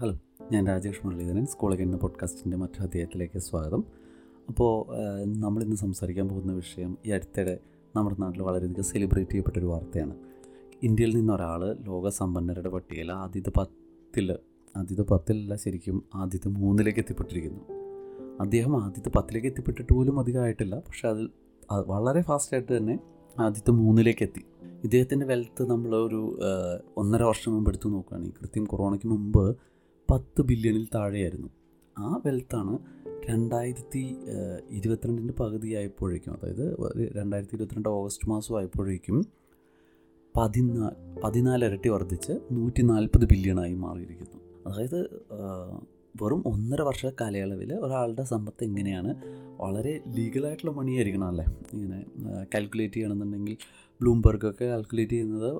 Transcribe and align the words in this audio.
Hello 0.00 0.14
ഞാൻ 0.52 0.66
Rajesh 0.66 1.06
Muraleedharan 1.06 1.46
school 1.46 1.74
എന്ന 1.74 1.96
പോഡ്കാസ്റ്റിന്റെ 1.96 2.56
മറ്റൊരു 2.56 2.82
അധ്യായത്തിലേക്ക് 2.82 3.38
സ്വാഗതം. 3.38 3.84
അപ്പോൾ 4.48 4.72
നമ്മളിന്ന് 5.26 5.76
സംസാരിക്കാൻ 5.76 6.28
പോകുന്ന 6.28 6.52
വിഷയം 6.52 6.98
ഈ 7.06 7.10
അടുത്തിടെ 7.10 7.58
നമ്മുടെ 7.96 8.16
നാട്ടിൽ 8.20 8.42
വളരെയധികം 8.42 8.82
സെലിബ്രേറ്റ് 8.82 9.30
ചെയ്യപ്പെട്ട 9.30 9.56
ഒരു 9.56 9.66
വാർത്തയാണ്. 9.66 10.16
ഇന്ത്യയിൽ 10.82 11.16
നിന്ന് 11.16 11.32
ഒരാൾ 11.32 11.76
ലോക 11.84 12.08
സമ്പന്നരുടെ 12.08 12.68
പട്ടികയിൽ 12.68 13.12
ആദ്യത്തെ 13.12 13.50
പത്തിൽ 13.58 14.38
ആദ്യത്തെ 14.76 15.02
പത്തിലല്ല 15.02 15.56
ശരിക്കും 15.56 16.04
ആദ്യത്തെ 16.14 16.48
മൂന്നിലേക്ക് 16.48 17.00
എത്തിപ്പെട്ടിരിക്കുന്നു. 17.00 17.60
അദ്ദേഹം 18.40 18.84
ആദ്യത്തെ 18.84 19.08
പത്തിലേക്ക് 19.08 19.48
എത്തിപ്പെട്ടിട്ട് 19.48 19.92
പോലും 19.92 20.20
അധികമായിട്ടില്ല 20.20 20.78
പക്ഷേ 20.78 21.08
അതിൽ 21.08 21.30
അത് 21.70 21.84
വളരെ 21.86 22.20
ഫാസ്റ്റായിട്ട് 22.20 22.76
തന്നെ 22.76 22.98
ആദ്യത്തെ 23.38 23.70
മൂന്നിലേക്ക് 23.70 24.22
എത്തി. 24.22 24.44
ഇദ്ദേഹത്തിന്റെ 24.84 25.26
വെൽത്ത് 25.26 25.70
നമ്മൾ 25.70 25.96
ഒരു 25.96 26.38
ഒന്നര 26.96 27.22
വർഷം 27.22 27.52
മുമ്പ് 27.52 27.70
എടുത്ത് 27.70 27.92
നോക്കുകയാണെങ്കിൽ 27.92 28.38
കൃത്യം 28.40 28.64
കൊറോണയ്ക്ക് 28.64 29.06
മുമ്പ് 29.06 29.56
പത്ത് 30.10 30.42
ബില്യണിൽ 30.42 30.88
താഴെയായിരുന്നു. 30.94 31.48
ആ 31.98 32.20
വെൽത്താണ് 32.26 32.78
രണ്ടായിരത്തി 33.30 34.16
ഇരുപത്തിരണ്ടിന്റെ 34.70 35.34
പകുതിയായപ്പോഴേക്കും 35.40 36.32
അതായത് 36.32 36.76
രണ്ടായിരത്തി 37.16 37.54
ഇരുപത്തിരണ്ട് 37.54 37.88
ഓഗസ്റ്റ് 37.88 38.28
മാസം 38.28 38.58
ആയപ്പോഴേക്കും 38.58 39.24
പതിനാ 40.36 40.90
പതിനാലിരട്ടി 41.24 41.88
വർദ്ധിച്ച് 41.88 42.32
നൂറ്റി 42.52 42.82
നാൽപ്പത് 42.82 43.24
ബില്യണായി 43.24 43.74
മാറിയിരിക്കുന്നു. 43.74 44.40
അതായത് 44.66 45.00
വെറും 46.22 46.42
ഒന്നര 46.46 46.82
വർഷ 46.82 47.06
കാലയളവിൽ 47.20 47.74
ഒരാളുടെ 47.74 48.22
സമ്പത്ത് 48.22 48.64
എങ്ങനെയാണ്? 48.64 49.14
വളരെ 49.60 50.00
ലീഗലായിട്ടുള്ള 50.08 50.70
മണിയായിരിക്കണം 50.70 51.26
അല്ലേ? 51.26 51.44
ഇങ്ങനെ 51.72 52.04
കാൽക്കുലേറ്റ് 52.54 52.94
ചെയ്യണമെന്നുണ്ടെങ്കിൽ 52.94 53.56
ബ്ലൂംബർഗൊക്കെ 54.00 54.64
കാൽക്കുലേറ്റ് 54.64 55.12
ചെയ്യുന്നത് 55.12 55.50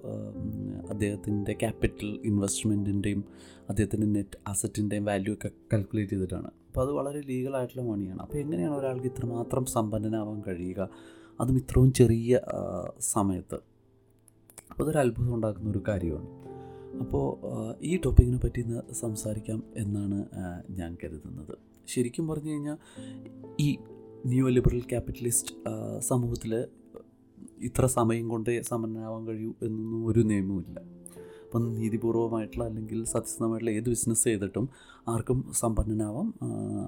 അദ്ദേഹത്തിന്റെ 0.90 1.52
ക്യാപിറ്റൽ 1.52 2.20
ഇൻവെസ്റ്റ്മെന്റിന്റെയും 2.24 3.24
അദ്ദേഹത്തിന്റെ 3.68 4.06
നെറ്റ് 4.06 4.38
അസറ്റിന്റെയും 4.46 5.04
വാല്യൂ 5.04 5.34
ഒക്കെ 5.34 5.50
കാൽക്കുലേറ്റ് 5.72 6.12
ചെയ്തിട്ടാണ്. 6.12 6.46
അപ്പോൾ 6.46 6.80
അത് 6.80 6.90
വളരെ 6.90 7.20
ലീഗലായിട്ടുള്ള 7.20 7.82
മണിയാണ് 7.82 8.20
അപ്പോൾ 8.20 8.38
എങ്ങനെയാണ് 8.38 8.74
ഒരാൾക്ക് 8.74 9.06
ഇത്രമാത്രം 9.06 9.64
സമ്പന്നനാവാൻ 9.64 10.42
കഴിയുക? 10.48 10.88
അതും 11.40 11.56
ഇത്രയും 11.56 11.92
ചെറിയ 11.92 12.40
സമയത്ത്. 13.00 13.58
അപ്പോൾ 14.70 14.82
അതൊരു 14.82 14.98
അത്ഭുതം 14.98 15.34
ഉണ്ടാക്കുന്ന 15.34 15.70
ഒരു 15.70 15.82
കാര്യമാണ്. 15.88 16.28
അപ്പോൾ 17.00 17.24
ഈ 17.82 18.00
ടോപ്പിക്കിനെ 18.04 18.38
പറ്റി 18.38 18.60
ഇന്ന് 18.60 18.92
സംസാരിക്കാം 18.92 19.62
എന്നാണ് 19.76 20.18
ഞാൻ 20.70 20.96
കരുതുന്നത്. 21.04 21.58
ശരിക്കും 21.88 22.28
പറഞ്ഞു 22.28 22.50
കഴിഞ്ഞാൽ 22.50 22.76
ഈ 23.60 23.76
ന്യൂ 24.26 24.48
ലിബറൽ 24.48 24.80
ക്യാപിറ്റലിസ്റ്റ് 24.80 25.52
സമൂഹത്തിൽ 25.98 26.66
ഇത്ര 27.62 27.86
സമയം 27.86 28.28
കൊണ്ടേ 28.28 28.62
സമ്പന്നനാവാൻ 28.62 29.26
കഴിയൂ 29.26 29.54
എന്നൊന്നും 29.62 30.06
ഒരു 30.06 30.20
നിയമവുമില്ല 30.20 30.80
അപ്പം 31.46 31.74
നീതിപൂർവമായിട്ടുള്ള 31.74 32.64
അല്ലെങ്കിൽ 32.64 33.04
സത്യസന്ധമായിട്ടുള്ള 33.04 33.70
ഏത് 33.70 33.88
ബിസിനസ് 33.88 34.24
ചെയ്തിട്ടും 34.24 34.68
ആർക്കും 35.08 35.50
സമ്പന്നനാവാം. 35.52 36.34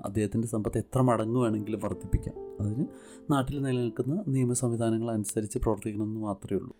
അദ്ദേഹത്തിന്റെ 0.05 0.49
സമ്പത്ത് 0.49 0.79
എത്ര 0.79 1.01
മടങ്ങ് 1.01 1.41
വേണമെങ്കിലും 1.41 1.81
വർദ്ധിപ്പിക്കാം. 1.85 2.35
അതിന് 2.61 2.85
നാട്ടിൽ 3.31 3.63
നിലനിൽക്കുന്ന 3.63 4.25
നിയമ 4.29 4.53
സംവിധാനങ്ങൾ 4.53 5.11
അനുസരിച്ച് 5.11 5.59
പ്രവർത്തിക്കണമെന്ന് 5.59 6.21
മാത്രമേ 6.21 6.59
ഉള്ളൂ. 6.59 6.77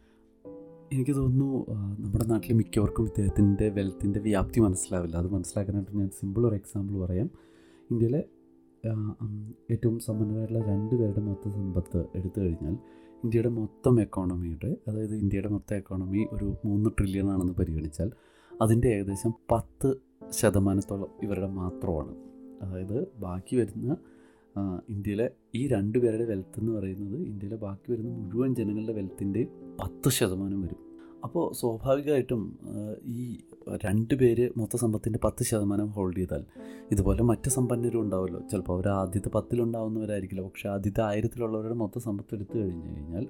എനിക്ക് 0.93 1.17
തോന്നുന്നു 1.17 1.67
നമ്മുടെ 2.01 2.25
നാട്ടിൽ 2.25 2.53
മിക്കവർക്കും 2.53 3.03
ഇദ്ദേഹത്തിന്റെ 3.03 3.69
വെൽത്തിന്റെ 3.69 4.21
വ്യാപ്തി 4.21 4.61
മനസ്സിലാവില്ല. 4.61 5.17
അത് 5.17 5.29
മനസ്സിലാക്കാനായിട്ട് 5.33 5.97
ഞാൻ 5.97 6.11
സിമ്പിൾ 6.21 6.47
ഒരു 6.47 6.55
എക്സാമ്പിൾ 6.55 6.99
പറയാം. 6.99 7.31
ഇന്ത്യയിലെ 7.91 8.25
ഏറ്റവും 9.71 9.99
സമ്പന്നരായിട്ടുള്ള 9.99 10.65
രണ്ട് 10.65 10.95
പേരുടെ 10.95 11.21
മൊത്തം 11.21 11.53
സമ്പത്ത് 11.53 12.05
എടുത്തു 12.15 12.41
കഴിഞ്ഞാൽ 12.41 12.77
ഇന്ത്യയുടെ 13.25 13.49
മൊത്തം 13.49 14.01
എക്കോണമിയുടെ 14.01 14.77
അതായത് 14.89 15.15
ഇന്ത്യയുടെ 15.15 15.49
മൊത്തം 15.49 15.77
എക്കോണമി 15.77 16.27
ഒരു 16.33 16.57
മൂന്ന് 16.65 16.91
ട്രില്യൺ 16.91 17.31
ആണെന്ന് 17.31 17.53
പരിഗണിച്ചാൽ 17.53 18.11
അതിന്റെ 18.63 18.89
ഏകദേശം 18.89 19.33
പത്ത് 19.51 19.89
ശതമാനത്തോളം 20.31 21.09
ഇവരുടെ 21.23 21.47
മാത്രമാണ്. 21.47 22.15
അതായത് 22.63 23.07
ബാക്കി 23.19 23.57
വരുന്ന 23.57 23.97
ഇന്ത്യയിലെ 24.89 25.31
ഈ 25.55 25.69
രണ്ടു 25.69 25.99
പേരുടെ 25.99 26.25
വെൽത്ത് 26.25 26.61
എന്ന് 26.61 26.73
പറയുന്നത് 26.73 27.21
ഇന്ത്യയിലെ 27.23 27.57
ബാക്കി 27.57 27.93
വരുന്ന 27.93 28.11
മുഴുവൻ 28.11 28.55
ജനങ്ങളുടെ 28.55 28.93
വെൽത്തിന്റെയും 28.93 29.77
പത്ത് 29.81 30.09
ശതമാനം 30.09 30.63
വരും. 30.63 30.88
അപ്പോൾ 31.25 31.53
സ്വാഭാവികമായിട്ടും 31.53 32.59
ഈ 33.05 33.39
രണ്ട് 33.85 34.15
പേര് 34.15 34.51
മൊത്ത 34.57 34.77
സമ്പത്തിന്റെ 34.77 35.19
പത്ത് 35.25 35.43
ശതമാനം 35.45 35.89
ഹോൾഡ് 35.91 36.17
ചെയ്താൽ 36.17 36.45
ഇതുപോലെ 36.91 37.23
മറ്റ് 37.23 37.51
സമ്പന്നരും 37.51 38.01
ഉണ്ടാവുമല്ലോ. 38.01 38.41
ചിലപ്പോൾ 38.51 38.75
അവർ 38.75 38.89
ആദ്യത്തെ 38.89 39.29
പത്തിലുണ്ടാവുന്നവരായിരിക്കില്ല. 39.29 40.43
പക്ഷേ 40.43 40.69
ആദ്യത്തെ 40.69 41.03
ആയിരത്തിലുള്ളവരുടെ 41.03 41.75
മൊത്ത 41.75 41.99
സമ്പത്ത് 41.99 42.35
എടുത്തു 42.35 42.59
കഴിഞ്ഞു 42.59 42.87
കഴിഞ്ഞാൽ 42.87 43.27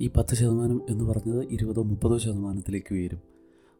ഈ 0.00 0.10
പത്ത് 0.16 0.34
ശതമാനം 0.34 0.80
എന്ന് 0.90 1.04
പറഞ്ഞത് 1.04 1.42
ഇരുപതോ 1.50 1.82
മുപ്പതോ 1.82 2.18
ശതമാനത്തിലേക്ക് 2.18 2.94
ഉയരും. 2.94 3.20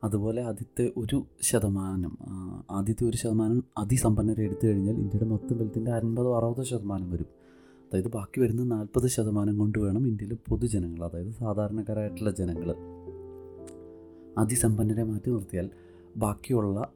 അതുപോലെ 0.04 0.40
ആദ്യത്തെ 0.42 0.92
ഒരു 0.96 1.26
ശതമാനം 1.42 2.12
ആദ്യത്തെ 2.70 3.04
ഒരു 3.04 3.16
ശതമാനം 3.16 3.64
അതിസമ്പന്നരെ 3.78 4.42
എടുത്തു 4.44 4.66
കഴിഞ്ഞാൽ 4.66 4.94
ഇന്ത്യയുടെ 4.94 5.28
മൊത്തം 5.30 5.58
വെൽത്തിന്റെ 5.58 5.90
അൻപതോ 5.90 6.36
അറുപതോ 6.38 6.62
ശതമാനം 6.62 7.10
വരും. 7.10 7.30
അതായത് 7.86 8.08
ബാക്കി 8.08 8.40
വരുന്ന 8.40 8.62
നാൽപ്പത് 8.62 9.06
ശതമാനം 9.06 9.58
കൊണ്ട് 9.58 9.78
വേണം 9.78 10.06
ഇന്ത്യയിലെ 10.06 10.36
പൊതുജനങ്ങൾ 10.48 11.04
അതായത് 11.04 11.30
സാധാരണക്കാരായിട്ടുള്ള 11.30 12.30
ജനങ്ങൾ 12.30 12.74
അതിസമ്പന്നരെ 14.38 15.02
മാറ്റി 15.02 15.30
നിർത്തിയാൽ 15.30 15.70
ബാക്കിയുള്ള 16.16 16.92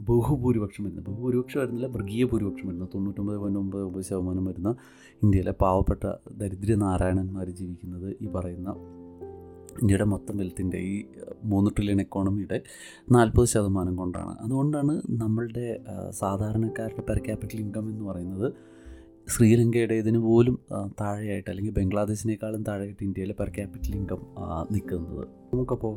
ബഹുഭൂരിപക്ഷം 0.00 0.84
വരുന്ന 0.84 1.00
ബഹുഭൂരിപക്ഷം 1.00 1.60
വരുന്നില്ല 1.60 1.86
മൃഗീയ 1.86 2.24
ഭൂരിപക്ഷം 2.24 2.68
വരുന്ന 2.68 2.88
തൊണ്ണൂറ്റൊമ്പത് 2.94 3.36
പോയിന്റ് 3.36 3.58
ഒമ്പത് 3.58 3.82
ഒമ്പത് 3.82 4.04
ശതമാനം 4.04 4.44
വരുന്ന 4.44 4.74
ഇന്ത്യയിലെ 5.22 5.52
പാവപ്പെട്ട 5.52 6.12
ദരിദ്ര 6.32 6.74
നാരായണന്മാർ 6.74 7.50
ജീവിക്കുന്നത് 7.50 8.16
ഈ 8.20 8.26
പറയുന്ന 8.26 8.74
ഇന്ത്യയുടെ 9.82 10.04
മൊത്തം 10.04 10.36
വെൽത്തിന്റെ 10.36 10.78
ഈ 10.78 11.04
മൂന്ന് 11.44 11.70
ട്രില്യൺ 11.70 12.00
എക്കോണമിയുടെ 12.00 12.62
നാൽപ്പത് 13.10 13.46
ശതമാനം 13.46 13.96
കൊണ്ടാണ്. 13.96 14.38
അതുകൊണ്ടാണ് 14.38 15.02
നമ്മളുടെ 15.10 15.84
സാധാരണക്കാരുടെ 16.10 17.02
പെർ 17.02 17.18
ക്യാപിറ്റൽ 17.18 17.60
ഇൻകം 17.60 17.90
എന്ന് 17.90 18.04
പറയുന്നത് 18.04 18.52
ശ്രീലങ്കയുടെ 19.28 19.94
ഇതിന് 19.94 20.18
പോലും 20.18 20.58
താഴെയായിട്ട് 21.00 21.50
അല്ലെങ്കിൽ 21.50 21.72
ബംഗ്ലാദേശിനേക്കാളും 21.72 22.62
താഴെയായിട്ട് 22.62 23.04
ഇന്ത്യയിലെ 23.04 23.34
പെർ 23.40 23.48
ക്യാപിറ്റൽ 23.48 23.96
ഇൻകം 23.96 24.20
നിൽക്കുന്നത്. 24.72 25.28
നമുക്കപ്പോൾ 25.52 25.94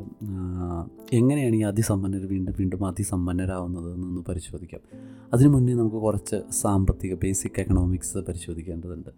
എങ്ങനെയാണ് 1.12 1.56
ഈ 1.56 1.62
അതിസമ്പന്നർ 1.62 2.26
വീണ്ടും 2.26 2.54
വീണ്ടും 2.58 2.86
അതിസമ്പന്നരാകുന്നത് 2.86 3.94
എന്നൊന്ന് 3.94 4.22
പരിശോധിക്കാം. 4.28 4.80
അതിനു 5.32 5.48
മുന്നേ 5.48 5.74
നമുക്ക് 5.74 5.96
കുറച്ച് 5.96 6.40
സാമ്പത്തിക 6.50 7.14
ബേസിക് 7.14 7.60
എക്കണോമിക്സ് 7.60 8.18
പരിശോധിക്കേണ്ടതുണ്ട്. 8.18 9.10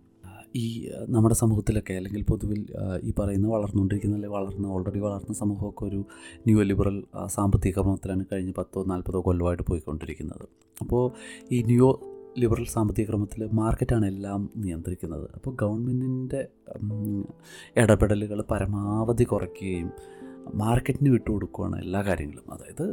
ഈ 0.57 0.67
നമ്മുടെ 1.09 1.35
സമൂഹത്തിലൊക്കെ 1.35 1.95
അല്ലെങ്കിൽ 1.95 2.23
പൊതുവിൽ 2.23 2.67
ഈ 3.03 3.13
പറയുന്ന 3.19 3.47
വളർന്നുകൊണ്ടിരിക്കുന്ന 3.49 4.17
അല്ലെങ്കിൽ 4.17 4.37
വളർന്ന 4.37 4.67
ഓൾറെഡി 4.67 4.99
വളർന്ന 4.99 5.35
സമൂഹമൊക്കെ 5.35 5.85
ഒരു 5.85 6.05
ന്യൂ 6.39 6.63
ലിബറൽ 6.63 7.03
സാമ്പത്തിക 7.27 7.73
ക്രമത്തിലാണ് 7.75 8.25
കഴിഞ്ഞ 8.33 8.53
പത്തോ 8.59 8.85
നാൽപ്പതോ 8.85 9.21
കൊല്ലമായിട്ട് 9.21 9.63
പോയിക്കൊണ്ടിരിക്കുന്നത്. 9.69 10.45
അപ്പോൾ 10.81 11.05
ഈ 11.53 11.63
ന്യൂ 11.63 11.89
ലിബറൽ 12.39 12.67
സാമ്പത്തിക 12.67 13.09
ക്രമത്തിൽ 13.09 13.49
മാർക്കറ്റാണ് 13.53 14.07
എല്ലാം 14.07 14.51
നിയന്ത്രിക്കുന്നത്. 14.57 15.31
അപ്പോൾ 15.35 15.57
ഗവൺമെന്റിന്റെ 15.61 16.41
ഇടപെടലുകൾ 17.77 18.45
പരമാവധി 18.51 19.25
കുറയ്ക്കുകയും 19.25 19.91
മാർക്കറ്റിന് 20.55 21.11
വിട്ടുകൊടുക്കുകയാണ് 21.11 21.77
എല്ലാ 21.83 22.03
കാര്യങ്ങളും. 22.03 22.53
അതായത് 22.53 22.87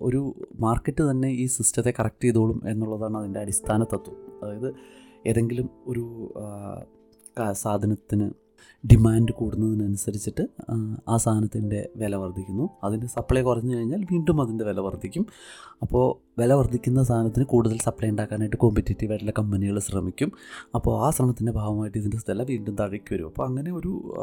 ഒരു 0.00 0.20
മാർക്കറ്റ് 0.60 1.02
തന്നെ 1.10 1.28
ഈ 1.28 1.46
സിസ്റ്റത്തെ 1.46 1.92
കറക്റ്റ് 2.00 2.24
ചെയ്തോളും 2.24 2.62
എന്നുള്ളതാണ് 2.68 3.16
അതിന്റെ 3.16 3.40
അടിസ്ഥാന 3.40 3.84
തത്വം. 3.84 4.18
അതായത് 4.42 4.68
ഏതെങ്കിലും 5.26 5.70
ഒരു 5.86 6.04
സാധനത്തിന് 7.52 8.30
ഡിമാൻഡ് 8.92 9.32
കൂടുന്നതിനനുസരിച്ചിട്ട് 9.32 10.42
ആ, 11.08 11.16
സാധനത്തിന്റെ 11.16 11.88
വില 11.96 12.16
വർദ്ധിക്കുന്നു. 12.16 12.70
അതിന്റെ 12.84 13.06
സപ്ലൈ 13.06 13.42
കുറഞ്ഞു 13.42 13.76
കഴിഞ്ഞാൽ 13.76 14.04
വീണ്ടും 14.04 14.42
അതിന്റെ 14.42 14.64
വില 14.64 14.80
വർദ്ധിക്കും. 14.80 15.26
അപ്പോൾ 15.82 16.04
വില 16.40 16.52
വർദ്ധിക്കുന്ന 16.52 17.02
സാധനത്തിന് 17.02 17.44
കൂടുതൽ 17.44 17.78
സപ്ലൈ 17.78 18.10
ഉണ്ടാക്കാനായിട്ട് 18.10 18.56
കോമ്പറ്റേറ്റീവ് 18.56 19.12
ആയിട്ടുള്ള 19.12 19.32
കമ്പനികൾ 19.38 19.78
ശ്രമിക്കും. 19.78 20.32
അപ്പോൾ 20.74 21.06
ആ 21.06 21.10
ശ്രമത്തിന്റെ 21.10 21.52
ഭാഗമായിട്ട് 21.52 21.98
ഇതിന്റെ 21.98 22.16
വില 22.28 22.42
വീണ്ടും 22.42 22.76
താഴേക്ക് 22.76 23.14
വരും. 23.14 23.26
അപ്പോൾ 23.26 23.44
അങ്ങനെ 23.46 23.72
ഒരു 23.72 24.14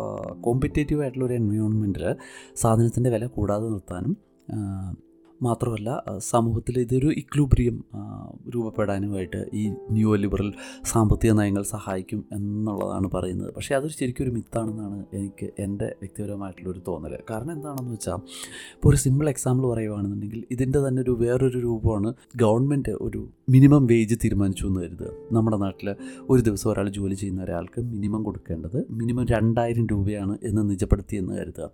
കോമ്പറ്റേറ്റീവ് 0.41 1.01
ആയിട്ടുള്ള 1.01 1.25
ഒരു 1.25 1.33
എൻവയോൺമെന്റിൽ 1.33 2.15
സാധനത്തിന്റെ 2.55 3.09
വില 3.09 3.25
കൂടാതെ 3.25 3.69
നിർത്താനും 3.69 4.17
മാത്രമല്ല 5.41 5.89
സമൂഹത്തിൽ 6.17 6.79
ഇതൊരു 6.79 7.09
ഇക്ലൂബ്രിയം 7.21 7.75
രൂപപ്പെടാനുമായിട്ട് 8.55 9.41
ഈ 9.53 9.63
ന്യൂ 9.91 10.15
ലിബറൽ 10.15 10.53
സാമ്പത്തിക 10.85 11.31
നയങ്ങൾ 11.31 11.63
സഹായിക്കും 11.63 12.25
എന്നുള്ളതാണ് 12.31 13.09
പറയുന്നത്. 13.13 13.53
പക്ഷേ 13.53 13.75
അതൊരു 13.75 13.93
ശരിക്കും 13.99 14.23
ഒരു 14.23 14.31
മിത്താണെന്നാണ് 14.31 15.05
എനിക്ക് 15.13 15.49
എന്റെ 15.59 15.85
വ്യക്തിപരമായിട്ടുള്ളൊരു 15.85 16.81
തോന്നൽ 16.87 17.15
കാരണം 17.29 17.51
എന്താണെന്ന് 17.51 17.91
വെച്ചാൽ 17.91 18.19
ഇപ്പോൾ 18.75 18.89
ഒരു 18.89 18.97
സിമ്പിൾ 18.97 19.29
എക്സാമ്പിൾ 19.29 19.67
പറയുകയാണെന്നുണ്ടെങ്കിൽ 19.73 20.43
ഇതിന്റെ 20.51 20.79
തന്നെ 20.87 21.01
ഒരു 21.01 21.11
വേറൊരു 21.23 21.59
രൂപമാണ് 21.59 22.13
ഗവൺമെന്റ് 22.35 22.95
ഒരു 23.01 23.21
മിനിമം 23.49 23.85
വേജ് 23.87 24.15
തീരുമാനിച്ചു 24.23 24.65
എന്ന് 24.67 24.81
കരുതുക. 24.81 25.11
നമ്മുടെ 25.31 25.57
നാട്ടിൽ 25.57 25.95
ഒരു 26.29 26.41
ദിവസം 26.41 26.71
ഒരാൾ 26.71 26.89
ജോലി 26.89 27.13
ചെയ്യുന്ന 27.13 27.43
ഒരാൾക്ക് 27.43 27.81
മിനിമം 27.81 28.23
കൊടുക്കേണ്ടത് 28.23 28.85
മിനിമം 28.89 29.25
രണ്ടായിരം 29.25 29.87
രൂപയാണ് 29.87 30.37
എന്ന് 30.43 30.69
നിജപ്പെടുത്തി 30.69 31.15
എന്ന് 31.15 31.33
കരുതുക. 31.35 31.69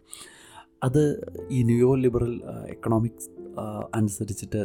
അത് 0.85 1.01
ഈ 1.51 1.63
ന്യൂ 1.63 1.95
ലിബറൽ 1.95 2.33
എക്കണോമിക്സ് 2.69 3.29
അനുസരിച്ചിട്ട് 3.95 4.61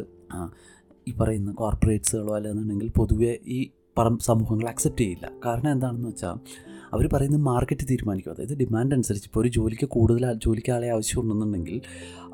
ഈ 1.07 1.13
പറയുന്ന 1.21 1.51
കോർപ്പറേറ്റ്സുകളോ 1.51 2.35
അല്ലെന്നുണ്ടെങ്കിൽ 2.35 2.89
പൊതുവെ 2.97 3.33
ഈ 3.47 3.59
പറം 3.97 4.17
സമൂഹങ്ങൾ 4.17 4.67
അക്സെപ്റ്റ് 4.69 5.01
ചെയ്യില്ല. 5.01 5.31
കാരണം 5.45 5.71
എന്താണെന്ന് 5.71 6.07
വെച്ചാൽ 6.07 6.35
അവർ 6.93 7.09
പറയുന്നത് 7.13 7.41
മാർക്കറ്റ് 7.41 7.85
തീരുമാനിക്കും. 7.91 8.31
അതായത് 8.31 8.57
ഡിമാൻഡ് 8.57 8.93
അനുസരിച്ച് 8.93 9.27
ഇപ്പോൾ 9.27 9.41
ഒരു 9.41 9.47
ജോലിക്ക് 9.47 9.85
കൂടുതൽ 9.85 10.23
ജോലിക്ക് 10.45 10.71
ആളെ 10.71 10.87
ആവശ്യമുണ്ടെന്നുണ്ടെങ്കിൽ 10.87 11.81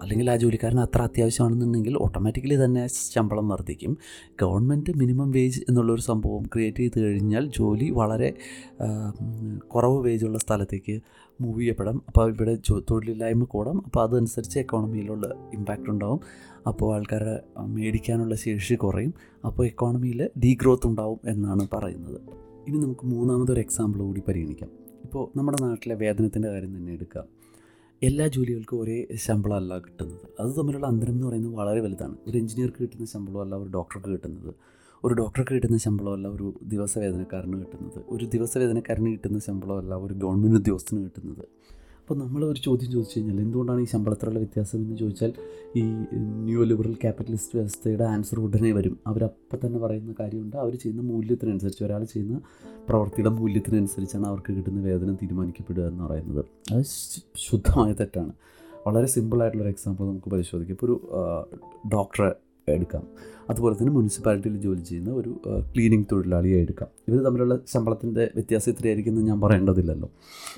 അല്ലെങ്കിൽ 0.01 0.31
ആ 0.31 0.35
ജോലിക്കാരന് 0.35 0.79
അത്ര 0.79 1.01
അത്യാവശ്യമാണെന്നുണ്ടെങ്കിൽ 1.01 1.97
ഓട്ടോമാറ്റിക്കലി 1.97 2.65
തന്നെ 2.65 2.87
ശമ്പളം 3.13 3.47
വർദ്ധിക്കും. 3.47 3.97
ഗവൺമെന്റ് 4.41 4.93
മിനിമം 4.97 5.31
വേജ് 5.31 5.61
എന്നുള്ളൊരു 5.69 6.01
സംഭവം 6.01 6.43
ക്രിയേറ്റ് 6.53 6.77
ചെയ്ത് 6.77 6.99
കഴിഞ്ഞാൽ 6.99 7.45
ജോലി 7.57 7.89
വളരെ 7.89 8.33
കുറവ് 9.67 9.99
വേജുള്ള 10.03 10.37
സ്ഥലത്തേക്ക് 10.37 10.97
മൂവ് 11.41 11.61
ചെയ്യപ്പെടാം. 11.61 12.01
അപ്പോൾ 12.07 12.33
ഇവിടെ 12.33 12.57
തൊഴിലില്ലായ്മ 12.91 13.43
കൂടാം. 13.43 13.85
അപ്പോൾ 13.85 14.03
അതനുസരിച്ച് 14.03 14.59
എക്കോണമിയിലുള്ള 14.59 15.49
ഇമ്പാക്റ്റ് 15.53 15.89
ഉണ്ടാവും. 15.89 16.19
അപ്പോൾ 16.67 16.95
ആൾക്കാരെ 16.95 17.39
മേടിക്കാനുള്ള 17.65 18.35
ശേഷി 18.35 18.73
കുറയും. 18.73 19.13
അപ്പോൾ 19.45 19.65
എക്കോണമിയിൽ 19.65 20.29
ഡീഗ്രോത്ത് 20.37 20.87
ഉണ്ടാവും 20.87 21.19
എന്നാണ് 21.25 21.67
പറയുന്നത്. 21.73 22.21
ഇനി 22.67 22.77
നമുക്ക് 22.77 23.05
മൂന്നാമതൊരു 23.05 23.59
എക്സാമ്പിൾ 23.59 23.99
കൂടി 23.99 24.21
പരിഗണിക്കാം. 24.27 24.69
ഇപ്പോൾ 25.03 25.37
നമ്മുടെ 25.37 25.57
നാട്ടിലെ 25.61 25.95
വേതനത്തിന്റെ 25.95 26.49
കാര്യം 26.49 26.77
തന്നെ 26.77 26.93
എടുക്കാം. 26.93 27.23
എല്ലാ 28.03 28.27
ജോലികൾക്കും 28.27 28.79
ഒരേ 28.79 29.07
ശമ്പളമല്ല 29.15 29.77
കിട്ടുന്നത്. 29.77 30.41
അത് 30.41 30.55
തമ്മിലുള്ള 30.57 30.85
അന്തരം 30.85 31.13
എന്ന് 31.13 31.27
പറയുന്നത് 31.27 31.53
വളരെ 31.53 31.81
വലുതാണ്. 31.81 32.15
ഒരു 32.27 32.37
എഞ്ചിനീയർക്ക് 32.37 32.77
കിട്ടുന്ന 32.81 33.05
ശമ്പളമല്ല 33.05 33.55
ഒരു 33.55 33.69
ഡോക്ടർക്ക് 33.69 34.09
കിട്ടുന്നത്. 34.09 34.53
ഒരു 35.05 35.13
ഡോക്ടർക്ക് 35.13 35.53
കിട്ടുന്ന 35.53 35.77
ശമ്പളമല്ല 35.77 36.27
ഒരു 36.27 36.53
ദിവസ 36.63 36.97
വേതനക്കാരന് 36.97 37.53
കിട്ടുന്നത്. 37.53 38.01
ഒരു 38.09 38.25
ദിവസ 38.25 38.57
വേതനക്കാരന് 38.57 39.11
കിട്ടുന്ന 39.11 39.39
ശമ്പളമല്ല 39.39 39.95
ഒരു 39.95 40.13
ഗവൺമെന്റ് 40.13 40.55
ഉദ്യോഗസ്ഥന് 40.55 41.03
കിട്ടുന്നത്. 41.03 41.45
അപ്പോൾ 41.99 42.19
നമ്മൾ 42.19 42.45
ഒരു 42.45 42.59
ചോദ്യം 42.59 42.91
ചോദിച്ചു 42.91 43.19
കഴിഞ്ഞാൽ 43.19 43.39
എന്തുകൊണ്ടാണ് 43.41 43.81
ഈ 43.81 43.85
ശമ്പളത്തിലുള്ള 43.85 44.39
വ്യത്യാസം 44.39 44.79
എന്ന് 44.79 44.97
ചോദിച്ചാൽ 44.97 45.33
ഈ 45.75 45.81
ന്യൂ 46.15 46.63
ലിബറൽ 46.63 46.93
ക്യാപിറ്റലിസ്റ്റ് 46.93 47.55
വ്യവസ്ഥയുടെ 47.55 48.03
ആൻസർ 48.03 48.39
ഉടനെ 48.39 48.71
വരും. 48.71 48.99
അവരപ്പം 49.07 49.59
തന്നെ 49.65 49.79
പറയുന്ന 49.79 50.13
കാര്യമുണ്ട്. 50.19 50.55
അവർ 50.55 50.75
ചെയ്യുന്ന 50.75 51.01
മൂല്യത്തിനനുസരിച്ച് 51.01 51.83
ഒരാൾ 51.83 52.03
ചെയ്യുന്ന 52.03 52.41
പ്രവൃത്തിയുടെ 52.89 53.29
മൂല്യത്തിനനുസരിച്ചാണ് 53.29 54.27
അവർക്ക് 54.27 54.53
കിട്ടുന്ന 54.53 54.81
വേതനം 54.81 55.15
തീരുമാനിക്കപ്പെടുക 55.15 55.83
എന്ന് 55.83 56.03
പറയുന്നത്. 56.03 56.45
അത് 56.73 56.83
ശുദ്ധമായ 57.35 57.93
തെറ്റാണ്. 57.93 58.33
വളരെ 58.87 59.07
സിമ്പിളായിട്ടുള്ളൊരു 59.07 59.69
എക്സാമ്പിൾ 59.69 60.05
നമുക്ക് 60.05 60.29
പരിശോധിക്കാം. 60.29 60.73
ഇപ്പോൾ 60.73 60.85
ഒരു 60.85 61.89
ഡോക്ടറെ 61.93 62.31
എടുക്കാം. 62.69 63.03
അതുപോലെ 63.49 63.75
തന്നെ 63.75 63.91
മുനിസിപ്പാലിറ്റിയിൽ 63.91 64.57
ജോലി 64.57 64.79
ചെയ്യുന്ന 64.79 65.09
ഒരു 65.09 65.41
ക്ലീനിങ് 65.75 66.03
തൊഴിലാളിയെ 66.11 66.57
എടുക്കാം. 66.57 66.87
ഇവർ 67.07 67.23
തമ്മിലുള്ള 67.23 67.59
ശമ്പളത്തിന്റെ 67.67 68.31
വ്യത്യാസം 68.35 68.71
ഇത്രയായിരിക്കും 68.71 69.11
എന്ന് 69.11 69.21
ഞാൻ 69.21 69.41
പറയേണ്ടതില്ലല്ലോ. 69.41 70.09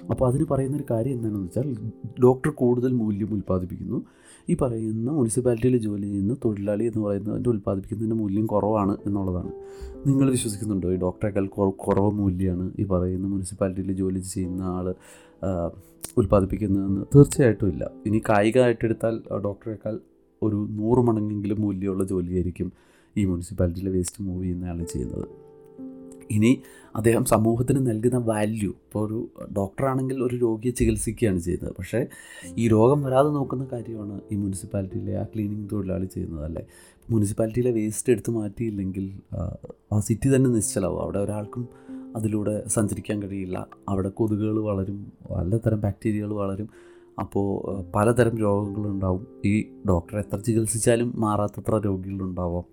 അപ്പോൾ 0.09 0.27
അതിന് 0.27 0.45
പറയുന്ന 0.51 0.77
ഒരു 0.77 0.83
കാര്യം 0.91 1.13
എന്താണെന്ന് 1.13 1.45
വെച്ചാൽ 1.45 1.75
ഡോക്ടർ 2.23 2.51
കൂടുതൽ 2.51 2.91
മൂല്യം 2.91 3.33
ഉൽപ്പാദിപ്പിക്കുന്നു. 3.33 4.05
ഈ 4.49 4.57
പറയുന്ന 4.61 5.11
മുനിസിപ്പാലിറ്റിയിൽ 5.11 5.77
ജോലി 5.77 6.01
ചെയ്യുന്ന 6.01 6.33
തൊഴിലാളി 6.45 6.83
എന്ന് 6.83 7.01
പറയുന്നതിന്റെ 7.01 7.49
ഉൽപ്പാദിപ്പിക്കുന്നതിന്റെ 7.49 8.15
മൂല്യം 8.15 8.45
കുറവാണ് 8.45 8.97
എന്നുള്ളതാണ്. 9.05 9.51
നിങ്ങൾ 10.07 10.31
വിശ്വസിക്കുന്നുണ്ടോ? 10.31 10.93
ഈ 10.93 10.95
ഡോക്ടറേക്കാൾ 10.95 11.47
കുറ- 11.47 11.71
കുറവ് 11.71 12.11
മൂല്യമാണ് 12.11 12.71
ഈ 12.79 12.83
പറയുന്ന 12.83 13.27
മുനിസിപ്പാലിറ്റിയിൽ 13.27 13.91
ജോലി 13.91 14.19
ചെയ്യുന്ന 14.19 14.63
ആൾ 14.63 14.95
ഉൽപ്പാദിപ്പിക്കുന്നതെന്ന്? 16.17 17.01
തീർച്ചയായിട്ടും 17.15 17.69
ഇല്ല. 17.69 17.91
ഇനി 18.05 18.21
കായികമായിട്ടെടുത്താൽ 18.29 19.21
ഡോക്ടറേക്കാൾ 19.43 19.99
ഒരു 20.43 20.67
നൂറ് 20.69 20.99
മടങ്ങെങ്കിലും 20.99 21.61
മൂല്യമുള്ള 21.61 22.03
ജോലിയായിരിക്കും 22.03 22.73
ഈ 23.17 23.25
മുനിസിപ്പാലിറ്റിയിലെ 23.25 23.91
വേസ്റ്റ് 23.91 24.23
മൂവ് 24.23 24.43
ചെയ്യുന്നയാൾ 24.43 24.83
ചെയ്യുന്നത്. 24.83 25.27
ഇനി 26.31 26.61
അദ്ദേഹം 26.95 27.25
സമൂഹത്തിന് 27.25 27.87
നൽകുന്ന 27.87 28.17
വാല്യൂ 28.17 28.69
ഇപ്പോൾ 28.69 29.07
ഒരു 29.07 29.29
ഡോക്ടറാണെങ്കിൽ 29.57 30.23
ഒരു 30.23 30.35
രോഗിയെ 30.35 30.71
ചികിത്സിക്കുകയാണ് 30.71 31.39
ചെയ്യുന്നത്. 31.39 31.73
പക്ഷേ 31.75 32.07
ഈ 32.57 32.67
രോഗം 32.67 33.03
വരാതെ 33.03 33.29
നോക്കുന്ന 33.29 33.67
കാര്യമാണ് 33.71 34.21
ഈ 34.31 34.35
മുനിസിപ്പാലിറ്റിയിലെ 34.35 35.17
ആ 35.17 35.23
ക്ലീനിങ് 35.23 35.69
തൊഴിലാളി 35.71 36.05
ചെയ്യുന്നത് 36.05 36.45
അല്ലേ? 36.45 36.65
മുനിസിപ്പാലിറ്റിയിലെ 37.09 37.71
വേസ്റ്റ് 37.71 38.13
എടുത്ത് 38.13 38.31
മാറ്റിയില്ലെങ്കിൽ 38.31 39.35
ആ, 39.93 39.99
സിറ്റി 39.99 40.35
തന്നെ 40.35 40.49
നിശ്ചലമാവും. 40.49 41.01
അവിടെ 41.01 41.19
ഒരാൾക്കും 41.19 41.69
അതിലൂടെ 42.15 42.67
സഞ്ചരിക്കാൻ 42.67 43.23
കഴിയില്ല. 43.23 43.67
അവിടെ 43.89 44.09
കൊതുകുകൾ 44.09 44.59
വളരും 44.59 45.11
പലതരം 45.31 45.81
ബാക്ടീരിയകൾ 45.81 46.33
വളരും. 46.33 46.69
അപ്പോൾ 47.19 47.47
പലതരം 47.95 48.37
രോഗങ്ങളുണ്ടാവും. 48.37 49.27
ഈ 49.45 49.65
ഡോക്ടർ 49.89 50.17
എത്ര 50.17 50.37
ചികിത്സിച്ചാലും 50.37 51.13
മാറാത്തത്ര 51.17 51.77
രോഗികളുണ്ടാവാം. 51.77 52.63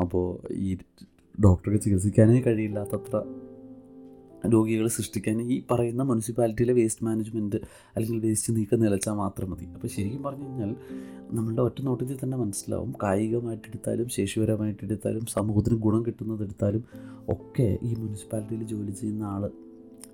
അപ്പോൾ 0.00 0.52
ഈ 0.52 0.76
ഡോക്ടറെ 1.44 1.76
ചികിത്സിക്കാനേ 1.76 2.40
കഴിയില്ലാത്തത്ര 2.40 3.22
രോഗികൾ 4.52 4.88
സൃഷ്ടിക്കാൻ 4.88 5.42
ഈ 5.42 5.62
പറയുന്ന 5.70 6.02
മുനിസിപ്പാലിറ്റിയിലെ 6.02 6.72
വേസ്റ്റ് 6.72 7.04
മാനേജ്മെന്റ് 7.04 7.56
അല്ലെങ്കിൽ 7.96 8.28
വേസ്റ്റ് 8.28 8.56
നീക്കം 8.56 8.80
നിലച്ചാൽ 8.80 9.12
മാത്രം 9.12 9.50
മതി. 9.50 9.64
അപ്പോൾ 9.64 9.86
ശരിക്കും 9.86 10.22
പറഞ്ഞു 10.22 10.44
കഴിഞ്ഞാൽ 10.44 10.76
നമ്മളുടെ 11.32 11.62
ഒറ്റ 11.62 11.82
നോട്ടത്തിൽ 11.82 12.18
തന്നെ 12.24 12.36
മനസ്സിലാവും. 12.36 12.94
കായികമായിട്ടെടുത്താലും 13.02 14.08
ശേഷിപരമായിട്ടെടുത്താലും 14.08 15.26
സമൂഹത്തിന് 15.26 15.74
ഗുണം 15.74 16.06
കിട്ടുന്നതെടുത്താലും 16.06 16.84
ഒക്കെ 17.28 17.78
ഈ 17.82 17.94
മുനിസിപ്പാലിറ്റിയിൽ 17.94 18.62
ജോലി 18.62 18.90
ചെയ്യുന്ന 18.90 19.22
ആൾ 19.22 19.50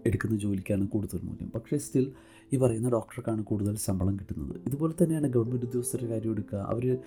എടുക്കുന്ന 0.07 0.37
ജോലിക്കാണ് 0.39 0.89
കൂടുതൽ 0.89 1.21
മൂല്യം. 1.23 1.51
പക്ഷേ 1.51 1.79
സ്റ്റിൽ 1.79 2.13
ഈ 2.53 2.57
പറയുന്ന 2.57 2.89
ഡോക്ടർക്കാണ് 2.89 3.43
കൂടുതൽ 3.45 3.77
ശമ്പളം 3.77 4.17
കിട്ടുന്നത്. 4.17 4.57
ഇതുപോലെ 4.67 4.95
തന്നെയാണ് 5.03 5.27
ഗവൺമെന്റ് 5.27 5.67
ഉദ്യോഗസ്ഥരുടെ 5.67 6.09
കാര്യം 6.09 6.33
എടുക്കുക. 6.33 6.59
അവർ 6.59 6.99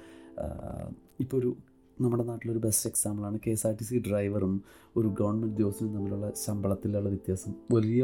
ഇപ്പോൾ 1.19 1.37
ഒരു 1.37 1.55
നമ്മുടെ 2.01 2.23
നാട്ടിലൊരു 2.23 2.59
ബെസ്റ്റ് 2.59 2.89
എക്സാമ്പിളാണ് 2.89 3.39
K 3.47 3.49
S 3.49 3.67
R 3.67 3.73
T 3.73 3.83
C 3.83 4.03
ഡ്രൈവറും 4.07 4.61
ഒരു 4.95 5.07
ഗവൺമെന്റ് 5.19 5.53
ഉദ്യോഗസ്ഥനും 5.53 5.93
തമ്മിലുള്ള 5.93 6.31
ശമ്പളത്തിലുള്ള 6.45 7.09
വ്യത്യാസം 7.09 7.53
വലിയ 7.73 8.03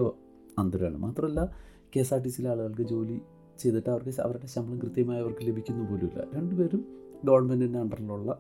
അന്തരമാണ്. 0.60 0.98
മാത്രമല്ല 0.98 1.42
കെ 1.96 2.00
എസ് 2.00 2.14
ആർ 2.14 2.22
ടി 2.22 2.30
സിയിലെ 2.30 2.50
ആളുകൾക്ക് 2.50 2.82
ജോലി 2.82 3.22
ചെയ്തിട്ട് 3.60 3.90
അവർക്ക് 3.90 4.22
അവരുടെ 4.22 4.48
ശമ്പളം 4.48 4.80
കൃത്യമായി 4.80 5.20
അവർക്ക് 5.20 5.44
ലഭിക്കുന്നു 5.48 5.84
പോലുമില്ല. 5.92 6.24
രണ്ടുപേരും 6.36 6.82
ഗവൺമെന്റിന്റെ 7.26 7.80
അണ്ടറിലുള്ള 7.80 8.32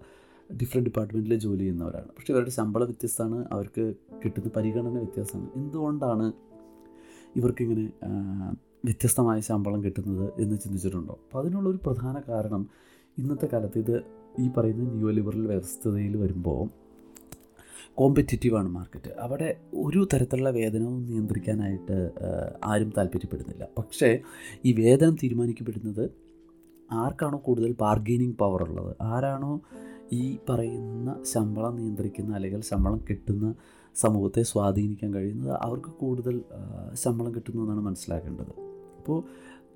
ഡിഫറെന്റ് 0.61 0.87
ഡിപ്പാർട്ട്മെന്റിൽ 0.89 1.35
ജോലി 1.35 1.59
ചെയ്യുന്നവരാണ്. 1.59 2.07
പക്ഷേ 2.07 2.33
ഇവരുടെ 2.33 2.49
ശമ്പളം 2.49 2.87
വ്യത്യസ്തമാണ് 2.87 3.45
അവർക്ക് 3.51 3.93
കിട്ടുന്ന 4.25 4.49
പരിഗണന 4.55 4.97
വ്യത്യാസമാണ്. 4.97 5.49
എന്തുകൊണ്ടാണ് 5.55 6.33
ഇവർക്കിങ്ങനെ 7.35 7.85
വ്യത്യസ്തമായ 8.85 9.39
ശമ്പളം 9.39 9.83
കിട്ടുന്നത് 9.83 10.25
എന്ന് 10.39 10.55
ചിന്തിച്ചിട്ടുണ്ടോ? 10.63 11.13
അപ്പോൾ 11.25 11.39
അതിനുള്ളൊരു 11.41 11.79
പ്രധാന 11.85 12.21
കാരണം 12.29 12.63
ഇന്നത്തെ 13.17 13.47
കാലത്ത് 13.53 13.77
ഇത് 13.79 13.95
ഈ 14.39 14.47
പറയുന്ന 14.57 14.93
ന്യൂ 14.93 15.09
ലിബറൽ 15.11 15.47
വ്യവസ്ഥതയിൽ 15.47 16.17
വരുമ്പോൾ 16.17 16.63
കോമ്പറ്റിറ്റീവാണ് 17.95 18.69
മാർക്കറ്റ് 18.69 19.11
അവിടെ 19.19 19.49
ഒരു 19.73 20.07
തരത്തിലുള്ള 20.13 20.49
വേതനവും 20.49 21.05
നിയന്ത്രിക്കാനായിട്ട് 21.05 22.11
ആരും 22.63 22.93
താല്പര്യപ്പെടുന്നില്ല. 22.97 23.67
പക്ഷേ 23.77 24.19
ഈ 24.65 24.71
വേതനം 24.73 25.15
തീരുമാനിക്കപ്പെടുന്നത് 25.15 26.09
ആർക്കാണോ 26.91 27.37
കൂടുതൽ 27.45 27.75
ബാർഗെയിനിങ് 27.81 28.33
പവർ 28.33 28.63
ഉള്ളത്? 28.63 28.95
ആരാണോ 29.01 29.61
ഈ 30.13 30.37
പറയുന്ന 30.49 31.23
ശമ്പളം 31.23 31.75
നിയന്ത്രിക്കുന്ന 31.75 32.35
അല്ലെങ്കിൽ 32.35 32.61
ശമ്പളം 32.61 32.99
കിട്ടുന്ന 33.09 33.55
സമൂഹത്തെ 33.95 34.41
സ്വാധീനിക്കാൻ 34.43 35.13
കഴിയുന്നത്? 35.13 35.51
അവർക്ക് 35.61 35.91
കൂടുതൽ 36.01 36.41
ശമ്പളം 36.93 37.35
കിട്ടുന്നു 37.35 37.61
എന്നാണ് 37.61 37.81
മനസ്സിലാക്കേണ്ടത്. 37.81 38.53
അപ്പോൾ 39.05 39.23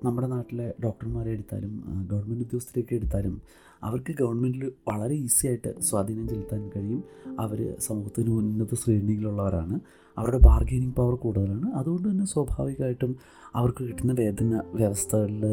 നമ്മുടെ 0.04 0.26
നാട്ടിലെ 0.26 0.72
ഡോക്ടർമാരെ 0.84 1.30
എടുത്താലും 1.30 1.72
ഗവൺമെന്റ് 2.10 2.44
ഉദ്യോഗസ്ഥരെയൊക്കെ 2.44 2.94
എടുത്താലും 2.94 3.34
അവർക്ക് 3.82 4.12
ഗവൺമെന്റിൽ 4.12 4.72
വളരെ 4.88 5.14
ഈസി 5.14 5.46
ആയിട്ട് 5.46 5.80
സ്വാധീനം 5.80 6.28
ചെലുത്താൻ 6.28 6.70
കഴിയും. 6.76 7.04
അവർ 7.40 7.76
സമൂഹത്തിന് 7.78 8.30
ഉന്നത 8.30 8.74
ശ്രേണിയിലുള്ളവരാണ്. 8.74 9.80
അവരുടെ 10.18 10.40
ബാർഗെയിനിങ് 10.46 10.92
പവർ 10.92 11.14
കൂടുതലാണ്. 11.14 11.68
അതുകൊണ്ട് 11.74 12.08
തന്നെ 12.08 12.26
സ്വാഭാവികമായിട്ടും 12.26 13.16
അവർക്ക് 13.54 13.84
കിട്ടുന്ന 13.84 14.12
വേതന 14.12 14.62
വ്യവസ്ഥകളിൽ 14.74 15.44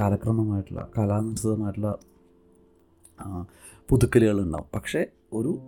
കാലക്രമമായിട്ടുള്ള 0.00 0.88
കാലാനുസൃതമായിട്ടുള്ള 0.98 1.92
പുതുക്കലുകൾ 3.90 4.40
ഉണ്ടാവും 4.40 4.70
പക്ഷേ 4.74 5.06
ഒരു 5.32 5.58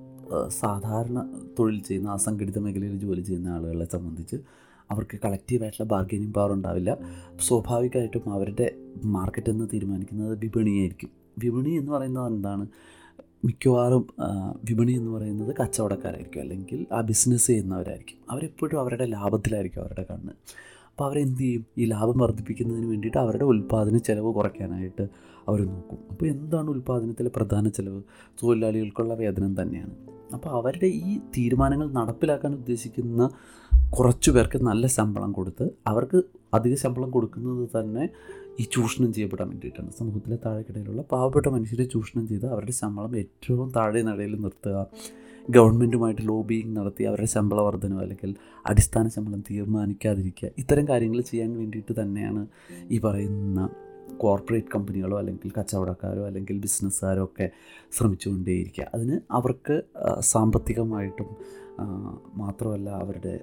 സാധാരണ 0.49 1.19
തൊഴിൽ 1.59 1.83
ചെയ്യുന്ന 1.83 2.11
അസംഘടിത 2.11 2.59
മേഖലയിൽ 2.59 2.99
ജോലി 2.99 3.21
ചെയ്യുന്ന 3.21 3.49
ആളുകളെ 3.49 3.85
സംബന്ധിച്ച് 3.85 4.37
അവർക്ക് 4.93 5.19
കളക്റ്റീവായിട്ടുള്ള 5.25 5.89
ബാർഗൈനിങ് 5.89 6.35
പവർ 6.35 6.53
ഉണ്ടാവില്ല. 6.53 6.99
സ്വാഭാവികമായിട്ടും 7.41 8.33
അവരുടെ 8.33 8.75
മാർക്കറ്റ് 9.05 9.51
എന്ന് 9.51 9.69
തീരുമാനിക്കുന്നത് 9.73 10.39
വിപണിയായിരിക്കും 10.39 11.11
വിപണി 11.39 11.71
എന്ന് 11.71 11.93
പറയുന്നത് 11.93 12.27
എന്താണ്? 12.27 12.67
മിക്കവാറും 13.45 14.07
വിപണി 14.65 14.93
എന്ന് 14.93 15.11
പറയുന്നത് 15.11 15.55
കച്ചവടക്കാരായിരിക്കും. 15.61 16.41
അല്ലെങ്കിൽ 16.41 16.87
ആ 16.93 17.01
ബിസിനസ് 17.01 17.47
ചെയ്യുന്നവരായിരിക്കും. 17.47 18.19
അവരെപ്പോഴും 18.31 18.81
അവരുടെ 18.81 19.07
ലാഭത്തിലായിരിക്കും 19.07 19.81
അവരുടെ 19.81 20.07
കണ്ണ്. 20.11 20.33
അപ്പോൾ 20.91 21.05
അവരെന്ത് 21.05 21.39
ചെയ്യും? 21.39 21.67
ഈ 21.79 21.85
ലാഭം 21.85 22.19
വർദ്ധിപ്പിക്കുന്നതിന് 22.19 22.87
വേണ്ടിയിട്ട് 22.87 23.19
അവരുടെ 23.19 23.45
ഉൽപ്പാദന 23.45 23.97
ചെലവ് 23.97 24.35
കുറയ്ക്കാനായിട്ട് 24.35 25.09
അവർ 25.49 25.67
നോക്കും. 25.67 25.99
അപ്പോൾ 26.11 26.27
എന്താണ് 26.27 26.71
ഉൽപ്പാദനത്തിലെ 26.71 27.31
പ്രധാന 27.37 27.69
ചെലവ്? 27.69 28.03
തൊഴിലാളികൾക്കുള്ള 28.43 29.15
വേതനം 29.15 29.63
തന്നെയാണ്. 29.63 29.91
അപ്പോൾ 30.35 30.51
അവരുടെ 30.51 30.87
ഈ 30.87 31.19
തീരുമാനങ്ങൾ 31.19 31.93
നടപ്പിലാക്കാൻ 31.93 32.53
ഉദ്ദേശിക്കുന്ന 32.53 33.31
കുറച്ചു 33.97 34.31
പേർക്ക് 34.31 34.59
നല്ല 34.67 34.87
ശമ്പളം 34.87 35.33
കൊടുത്ത് 35.33 35.65
അവർക്ക് 35.87 36.23
അധിക 36.55 36.75
ശമ്പളം 36.75 37.11
കൊടുക്കുന്നത് 37.11 37.69
തന്നെ 37.77 38.05
ഈ 38.61 38.65
ചൂഷണം 38.73 39.13
ചെയ്യപ്പെടാൻ 39.13 39.49
വേണ്ടിയിട്ടാണ്. 39.49 39.91
സമൂഹത്തിലെ 39.99 40.39
താഴെക്കിടയിലുള്ള 40.45 41.03
പാവപ്പെട്ട 41.03 41.47
മനുഷ്യരെ 41.49 41.85
ചൂഷണം 41.85 42.25
ചെയ്ത് 42.29 42.47
അവരുടെ 42.47 42.73
ശമ്പളം 42.73 43.17
ഏറ്റവും 43.17 43.73
താഴെ 43.77 44.03
നടയിൽ 44.03 44.35
നിർത്തുക 44.37 44.87
ഗവൺമെന്റുമായിട്ട് 45.51 46.23
ലോബിയിങ് 46.29 46.77
നടത്തി 46.77 47.03
അവരുടെ 47.03 47.27
ശമ്പള 47.27 47.61
വർധനം 47.61 47.99
അല്ലെങ്കിൽ 47.99 48.35
അടിസ്ഥാന 48.67 49.09
ശമ്പളം 49.09 49.41
തീരുമാനിക്കാതിരിക്കുക 49.51 50.51
ഇത്തരം 50.59 50.89
കാര്യങ്ങൾ 50.89 51.21
ചെയ്യാൻ 51.21 51.59
വേണ്ടിയിട്ട് 51.59 51.93
തന്നെയാണ് 52.01 52.47
ഈ 52.91 52.99
പറയുന്ന 52.99 53.69
കോർപ്പറേറ്റ് 54.17 54.73
കമ്പനികളോ 54.75 55.17
അല്ലെങ്കിൽ 55.19 55.53
കച്ചവടക്കാരോ 55.59 56.23
അല്ലെങ്കിൽ 56.27 56.57
ബിസിനസ്സുകാരോ 56.59 57.25
ഒക്കെ 57.25 57.51
ശ്രമിച്ചുകൊണ്ടേയിരിക്കുക. 57.93 58.87
അതിന് 58.95 59.21
അവർക്ക് 59.31 59.77
സാമ്പത്തികമായിട്ടും 60.21 61.31
മാത്രമല്ല 62.35 62.91
അവരുടെ 62.91 63.35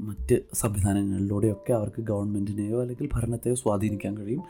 മറ്റ് 0.00 0.40
സംവിധാനങ്ങളിലൂടെയൊക്കെ 0.54 1.72
അവർക്ക് 1.72 2.02
ഗവൺമെന്റിനെയോ 2.02 2.80
അല്ലെങ്കിൽ 2.80 3.08
ഭരണത്തെയോ 3.12 3.54
സ്വാധീനിക്കാൻ 3.54 4.18
കഴിയും. 4.18 4.42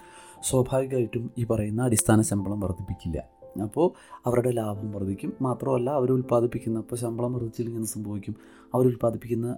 സ്വാഭാവികമായിട്ടും 0.42 1.30
ഈ 1.38 1.44
പറയുന്ന 1.44 1.82
അടിസ്ഥാന 1.82 2.22
ശമ്പളം 2.22 2.60
വർദ്ധിപ്പിക്കില്ല. 2.60 3.38
അപ്പോൾ 3.62 4.18
അവരുടെ 4.26 4.50
ലാഭം 4.50 4.92
വർദ്ധിക്കും. 4.92 5.32
മാത്രമല്ല 5.42 5.90
അവർ 5.90 6.12
ഉൽപ്പാദിപ്പിക്കുന്ന 6.12 6.78
ഇപ്പോൾ 6.78 6.96
ശമ്പളം 6.96 7.32
വർദ്ധിച്ചില്ലെങ്കിൽ 7.32 7.80
എന്ത് 7.80 7.88
സംഭവിക്കും? 7.88 8.34
അവർ 8.74 8.86
ഉൽപ്പാദിപ്പിക്കുന്ന 8.86 9.56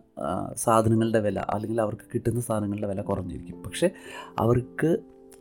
സാധനങ്ങളുടെ 0.56 1.20
വില 1.20 1.38
അല്ലെങ്കിൽ 1.38 1.80
അവർക്ക് 1.80 2.02
കിട്ടുന്ന 2.14 2.40
സാധനങ്ങളുടെ 2.40 2.86
വില 2.86 3.00
കുറഞ്ഞിരിക്കും. 3.00 3.62
പക്ഷേ 3.62 3.90
അവർക്ക് 4.38 4.98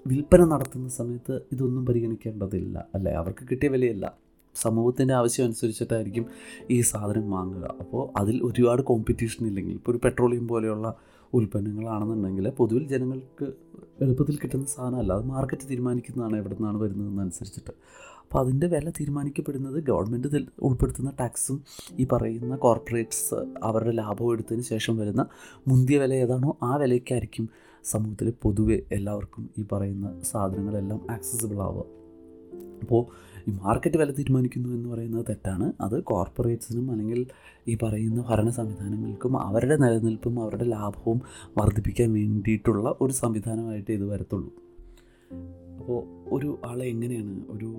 വിൽപ്പന 0.07 0.45
നടത്തുന്ന 0.45 0.89
സമയത്ത് 0.89 1.41
ഇതൊന്നും 1.51 1.85
പരിഗണിക്കേണ്ടതില്ല. 1.85 2.85
അല്ലേ? 2.95 3.11
അവർക്ക് 3.11 3.47
കിട്ടിയ 3.51 3.67
വിലയല്ല. 3.67 4.28
സമൂഹത്തിന്റെ 4.55 5.13
ആവശ്യം 5.13 5.45
അനുസരിച്ചിട്ടായിരിക്കും 5.45 6.25
ഈ 6.71 6.81
സാധനം 6.81 7.31
വാങ്ങുക. 7.31 7.75
അപ്പോൾ 7.79 8.19
അതിൽ 8.19 8.43
ഒരുപാട് 8.43 8.81
കോമ്പറ്റീഷൻ 8.81 9.47
ഇല്ലെങ്കിൽ 9.47 9.73
ഇപ്പോൾ 9.73 9.91
ഒരു 9.91 9.99
പെട്രോളിയം 10.03 10.47
പോലെയുള്ള 10.47 10.95
ഉൽപ്പന്നങ്ങളാണെന്നുണ്ടെങ്കിൽ 11.33 12.49
പൊതുവിൽ 12.49 12.87
ജനങ്ങൾക്ക് 12.87 13.53
എളുപ്പത്തിൽ 14.01 14.35
കിട്ടുന്ന 14.35 14.65
സാധനമല്ല. 14.65 15.13
അത് 15.13 15.23
മാർക്കറ്റ് 15.23 15.69
തീരുമാനിക്കുന്നതാണ് 15.69 16.37
എവിടെ 16.37 16.53
നിന്നാണ് 16.53 16.77
വരുന്നതെന്നനുസരിച്ചിട്ട്. 16.77 17.71
അപ്പോൾ 18.21 18.39
അതിന്റെ 18.39 18.67
വില 18.67 18.89
തീരുമാനിക്കപ്പെടുന്നത് 18.89 19.83
ഗവൺമെന്റ് 19.83 20.45
ഉൾപ്പെടുത്തുന്ന 20.61 21.13
ടാക്സും 21.19 21.63
ഈ 21.99 22.07
പറയുന്ന 22.11 22.55
കോർപ്പറേറ്റ്സ് 22.55 23.35
അവരുടെ 23.63 23.91
ലാഭം 23.91 24.33
എടുത്തതിന് 24.33 24.61
ശേഷം 24.61 24.97
വരുന്ന 24.97 25.25
മുന്തിയ 25.67 25.99
വില 25.99 26.13
ഏതാണോ 26.13 26.57
ആ 26.63 26.75
വിലയ്ക്കായിരിക്കും 26.75 27.49
സമൂഹത്തിൽ 27.83 28.33
പൊതുവെ 28.41 28.81
എല്ലാവർക്കും 28.91 29.49
ഈ 29.57 29.65
പറയുന്ന 29.71 30.21
സാധനങ്ങളെല്ലാം 30.21 31.01
ആക്സസിബിൾ 31.11 31.61
ആവുക. 31.61 31.85
അപ്പോൾ 32.81 33.28
ഈ 33.48 33.51
മാർക്കറ്റ് 33.51 33.98
വില 33.98 34.12
തീരുമാനിക്കുന്നു 34.12 34.69
എന്ന് 34.69 34.89
പറയുന്നത് 34.89 35.25
തെറ്റാണ്. 35.29 35.74
അത് 35.81 36.03
കോർപ്പറേറ്റ്സിനും 36.03 36.91
അല്ലെങ്കിൽ 36.91 37.25
ഈ 37.67 37.77
പറയുന്ന 37.84 38.25
ഭരണ 38.29 38.50
സംവിധാനങ്ങൾക്കും 38.50 39.41
അവരുടെ 39.41 39.75
നിലനിൽപ്പും 39.75 40.43
അവരുടെ 40.43 40.63
ലാഭവും 40.63 41.22
വർദ്ധിപ്പിക്കാൻ 41.58 42.13
വേണ്ടിയിട്ടുള്ള 42.13 42.96
ഒരു 43.01 43.13
സംവിധാനമായിട്ട് 43.13 43.91
ഇത് 43.91 44.05
വരത്തുള്ളൂ. 44.05 44.51
അപ്പോൾ 45.79 46.00
ഒരു 46.36 46.60
ആളെ 46.65 46.86
എങ്ങനെയാണ് 46.86 47.41
ഒരു 47.50 47.69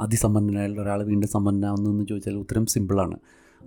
അതിസമ്പന്നനായുള്ള 0.00 0.82
ഒരാൾ 0.82 1.02
വീണ്ടും 1.02 1.28
സമ്പന്നനാവുന്നതെന്ന് 1.28 2.06
ചോദിച്ചാൽ 2.06 2.34
ഉത്തരം 2.34 2.66
സിമ്പിളാണ് 2.66 3.18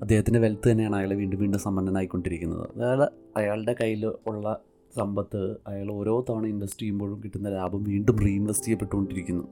അദ്ദേഹത്തിന്റെ 0.02 0.40
വെൽത്ത് 0.40 0.72
തന്നെയാണ് 0.72 0.96
അയാൾ 0.96 1.14
വീണ്ടും 1.14 1.40
വീണ്ടും 1.40 1.60
സമ്പന്നനായിക്കൊണ്ടിരിക്കുന്നത്. 1.60 2.70
അയാൾ 2.80 3.10
അയാളുടെ 3.38 3.76
കയ്യിൽ 3.82 4.06
ഉള്ള 4.28 4.60
സമ്പത്ത് 4.96 5.56
അയാൾ 5.68 5.92
ഓരോ 5.92 6.26
തവണ 6.30 6.46
ഇൻവെസ്റ്റ് 6.46 6.82
ചെയ്യുമ്പോഴും 6.82 7.22
കിട്ടുന്ന 7.24 7.50
ലാഭം 7.50 7.84
വീണ്ടും 7.84 8.20
റീഇൻവെസ്റ്റ് 8.20 8.66
ചെയ്യപ്പെട്ടുകൊണ്ടിരിക്കുന്നു. 8.66 9.44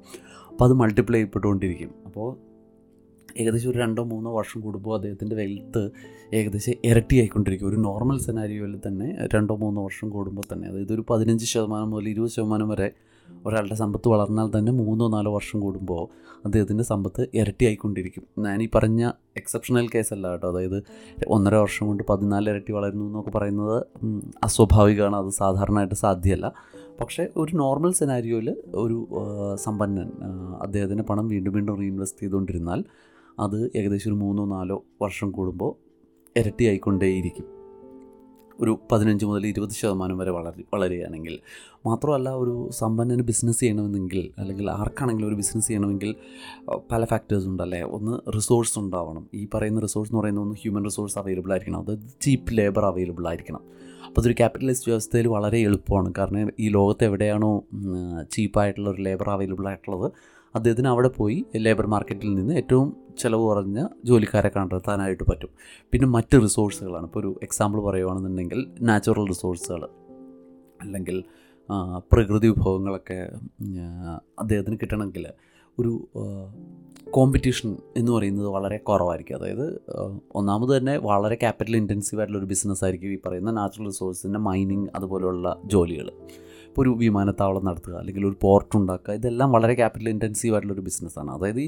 അപ്പോൾ 0.49 0.65
അത് 0.65 0.73
മൾട്ടിപ്ലൈ 0.73 1.17
ചെയ്യപ്പെട്ടുകൊണ്ടിരിക്കും. 1.17 1.91
അപ്പോൾ 2.05 2.37
ഏകദേശം 3.37 3.69
ഒരു 3.69 3.77
രണ്ടോ 3.77 4.03
മൂന്നോ 4.03 4.37
വർഷം 4.37 4.61
കൂടുമ്പോൾ 4.61 4.95
അദ്ദേഹത്തിന്റെ 4.95 5.35
വെൽത്ത് 5.35 5.91
ഏകദേശം 6.33 6.73
ഇരട്ടിയായിക്കൊണ്ടിരിക്കും. 6.85 7.69
ഒരു 7.69 7.75
നോർമൽ 7.75 8.19
സെനാരിയോയിൽ 8.19 8.77
തന്നെ 8.87 9.17
രണ്ടോ 9.35 9.55
മൂന്നോ 9.55 9.83
വർഷം 9.83 10.09
കൂടുമ്പോൾ 10.09 10.53
തന്നെ. 10.53 10.67
അതായത് 10.67 10.93
ഒരു 10.93 11.05
പതിനഞ്ച് 11.09 11.45
ശതമാനം 11.45 11.89
മുതൽ 11.89 12.09
ഇരുപത് 12.09 12.29
ശതമാനം 12.29 12.69
വരെ 12.69 12.91
ഒരാളുടെ 13.45 13.75
സമ്പത്ത് 13.75 14.09
വളർന്നാൽ 14.09 14.51
തന്നെ 14.57 14.71
മൂന്നോ 14.71 15.09
നാലോ 15.09 15.35
വർഷം 15.35 15.59
കൂടുമ്പോൾ 15.59 16.07
അദ്ദേഹത്തിന്റെ 16.45 16.83
സമ്പത്ത് 16.83 17.27
ഇരട്ടിയായിക്കൊണ്ടിരിക്കും. 17.33 18.43
ഞാൻ 18.43 18.63
ഈ 18.63 18.69
പറഞ്ഞ 18.75 19.11
എക്സെപ്ഷണൽ 19.37 19.87
കേസല്ല 19.87 20.29
കേട്ടോ. 20.29 20.49
അതായത് 20.51 20.83
ഒന്നര 21.27 21.55
വർഷം 21.55 21.87
കൊണ്ട് 21.87 22.03
പതിനാല് 22.09 22.49
ഇരട്ടി 22.49 22.71
വളരുന്നു 22.71 23.05
എന്നൊക്കെ 23.05 23.31
പറയുന്നത് 23.31 23.85
അസ്വാഭാവികമാണ്. 24.43 25.15
അത് 25.15 25.29
സാധാരണയായിട്ട് 25.29 25.95
സാധ്യമല്ല. 25.95 26.53
പക്ഷേ 27.01 27.27
ഒരു 27.37 27.55
നോർമൽ 27.55 27.91
സെനാരിയോയിൽ 27.91 28.63
ഒരു 28.75 29.07
സമ്പന്നൻ 29.55 30.11
അദ്ദേഹത്തിന്റെ 30.61 31.03
പണം 31.03 31.27
വീണ്ടും 31.27 31.53
വീണ്ടും 31.53 31.79
റീഇൻവെസ്റ്റ് 31.79 32.19
ചെയ്തുകൊണ്ടിരുന്നാൽ 32.19 32.83
അത് 33.39 33.71
ഏകദേശം 33.75 34.11
ഒരു 34.11 34.19
മൂന്നോ 34.19 34.45
നാലോ 34.45 34.83
വർഷം 35.01 35.31
കൂടുമ്പോൾ 35.31 35.75
ഇരട്ടിയായിക്കൊണ്ടേയിരിക്കും. 36.39 37.62
ഒരു 38.61 38.79
പതിനഞ്ച് 38.91 39.25
മുതൽ 39.25 39.47
ഇരുപത് 39.47 39.69
ശതമാനം 39.69 40.17
വരെ 40.17 40.31
വളർ 40.31 40.63
വളരുകയാണെങ്കിൽ 40.73 41.39
മാത്രമല്ല 41.85 42.29
ഒരു 42.29 42.69
സമ്പന്നന് 42.71 43.21
ബിസിനസ് 43.21 43.59
ചെയ്യണമെന്നെങ്കിൽ 43.59 44.29
അല്ലെങ്കിൽ 44.37 44.69
ആർക്കാണെങ്കിലും 44.71 45.27
ഒരു 45.27 45.35
ബിസിനസ് 45.35 45.67
ചെയ്യണമെങ്കിൽ 45.67 46.15
പല 46.91 47.05
ഫാക്ടേഴ്സ് 47.05 47.47
ഉണ്ട് 47.47 47.63
അല്ലേ 47.63 47.81
ഒന്ന് 47.81 48.31
റിസോഴ്സ് 48.35 48.79
ഉണ്ടാവണം. 48.79 49.29
ഈ 49.33 49.47
പറയുന്ന 49.53 49.79
റിസോഴ്സ് 49.79 50.11
എന്ന് 50.11 50.21
പറയുന്ന 50.21 50.39
ഒന്ന് 50.39 50.55
ഹ്യൂമൻ 50.55 50.85
റിസോഴ്സ് 50.85 51.17
അവൈലബിൾ 51.17 51.51
ആയിരിക്കണം. 51.51 51.79
അതായത് 51.79 51.99
ചീപ്പ് 52.21 52.57
ലേബർ 52.57 52.85
അവൈലബിൾ 52.85 53.27
ആയിരിക്കണം. 53.27 53.63
അപ്പോൾ 54.07 54.21
അതൊരു 54.21 54.33
ക്യാപിറ്റലിസ്റ്റ് 54.33 54.89
വ്യവസ്ഥയിൽ 54.89 55.27
വളരെ 55.27 55.57
എളുപ്പമാണ്. 55.57 56.13
കാരണം 56.17 56.51
ഈ 56.59 56.69
ലോകത്ത് 56.69 57.05
എവിടെയാണോ 57.05 57.63
ചീപ്പായിട്ടുള്ള 58.31 58.89
ഒരു 58.89 59.01
ലേബർ 59.01 59.29
അവൈലബിൾ 59.29 59.67
ആയിട്ടുള്ളത് 59.67 60.11
അദ്ദേഹത്തിന് 60.55 60.87
അവിടെ 60.87 61.07
പോയി 61.07 61.45
ലേബർ 61.55 61.87
മാർക്കറ്റിൽ 61.87 62.35
നിന്ന് 62.35 62.53
ഏറ്റവും 62.53 62.97
ചിലവ് 63.19 63.41
കുറഞ്ഞ 63.41 63.87
ജോലിക്കാരെ 64.05 64.51
കണ്ടെത്താനായിട്ട് 64.55 65.23
പറ്റും. 65.23 65.49
പിന്നെ 65.91 66.07
മറ്റ് 66.07 66.41
റിസോഴ്സുകളാണ് 66.41 67.05
ഇപ്പോൾ 67.05 67.19
ഒരു 67.19 67.39
എക്സാമ്പിൾ 67.43 67.81
പറയുകയാണെന്നുണ്ടെങ്കിൽ 67.81 68.67
നാച്ചുറൽ 68.81 69.27
റിസോഴ്സുകൾ 69.27 69.83
അല്ലെങ്കിൽ 70.81 71.23
പ്രകൃതി 72.11 72.47
വിഭവങ്ങളൊക്കെ 72.47 73.29
അദ്ദേഹത്തിന് 74.39 74.77
കിട്ടണമെങ്കിൽ 74.81 75.27
ഒരു 75.79 76.07
കോമ്പറ്റീഷൻ 77.11 77.77
എന്ന് 77.97 78.11
പറയുന്നത് 78.11 78.47
വളരെ 78.47 78.77
കുറവായിരിക്കും. 78.77 79.37
അതായത് 79.37 79.81
ഒന്നാമത് 80.35 80.77
തന്നെ 80.77 80.97
വളരെ 80.97 81.35
ക്യാപിറ്റൽ 81.35 81.75
ഇന്റൻസീവ് 81.75 82.19
ആയിട്ടുള്ള 82.21 82.39
ഒരു 82.39 82.49
ബിസിനസ് 82.49 82.83
ആയിരിക്കും 82.83 83.09
ഈ 83.09 83.17
പറയുന്ന 83.25 83.51
നാച്ചുറൽ 83.51 83.85
റിസോഴ്സിന്റെ 83.85 84.39
മൈനിങ് 84.39 84.87
അതുപോലെയുള്ള 84.95 85.61
ജോലികൾ 85.65 86.11
ഇപ്പോൾ 86.73 86.83
ഒരു 86.83 86.91
വിമാനത്താവളം 86.99 87.63
നടത്തുക 87.69 87.95
അല്ലെങ്കിൽ 87.99 88.23
ഒരു 88.27 88.37
പോർട്ട് 88.43 88.75
ഉണ്ടാക്കുക 88.77 89.13
ഇതെല്ലാം 89.17 89.49
വളരെ 89.55 89.73
ക്യാപിറ്റൽ 89.79 90.07
ഇന്റൻസീവ് 90.09 90.53
ആയിട്ടുള്ള 90.55 90.73
ഒരു 90.73 90.83
ബിസിനസ്സാണ് 90.87 91.29
അതായത് 91.31 91.59
ഈ 91.63 91.67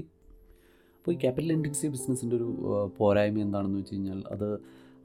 അപ്പോൾ 0.98 1.12
ഈ 1.12 1.18
ക്യാപിറ്റൽ 1.24 1.52
ഇന്റൻസീവ് 1.56 1.92
ബിസിനസ്സിന്റെ 1.96 2.36
ഒരു 2.40 2.48
പോരായ്മ 2.98 3.38
എന്താണെന്ന് 3.44 3.80
വെച്ച് 3.80 3.94
കഴിഞ്ഞാൽ 3.96 4.24
അത് 4.36 4.48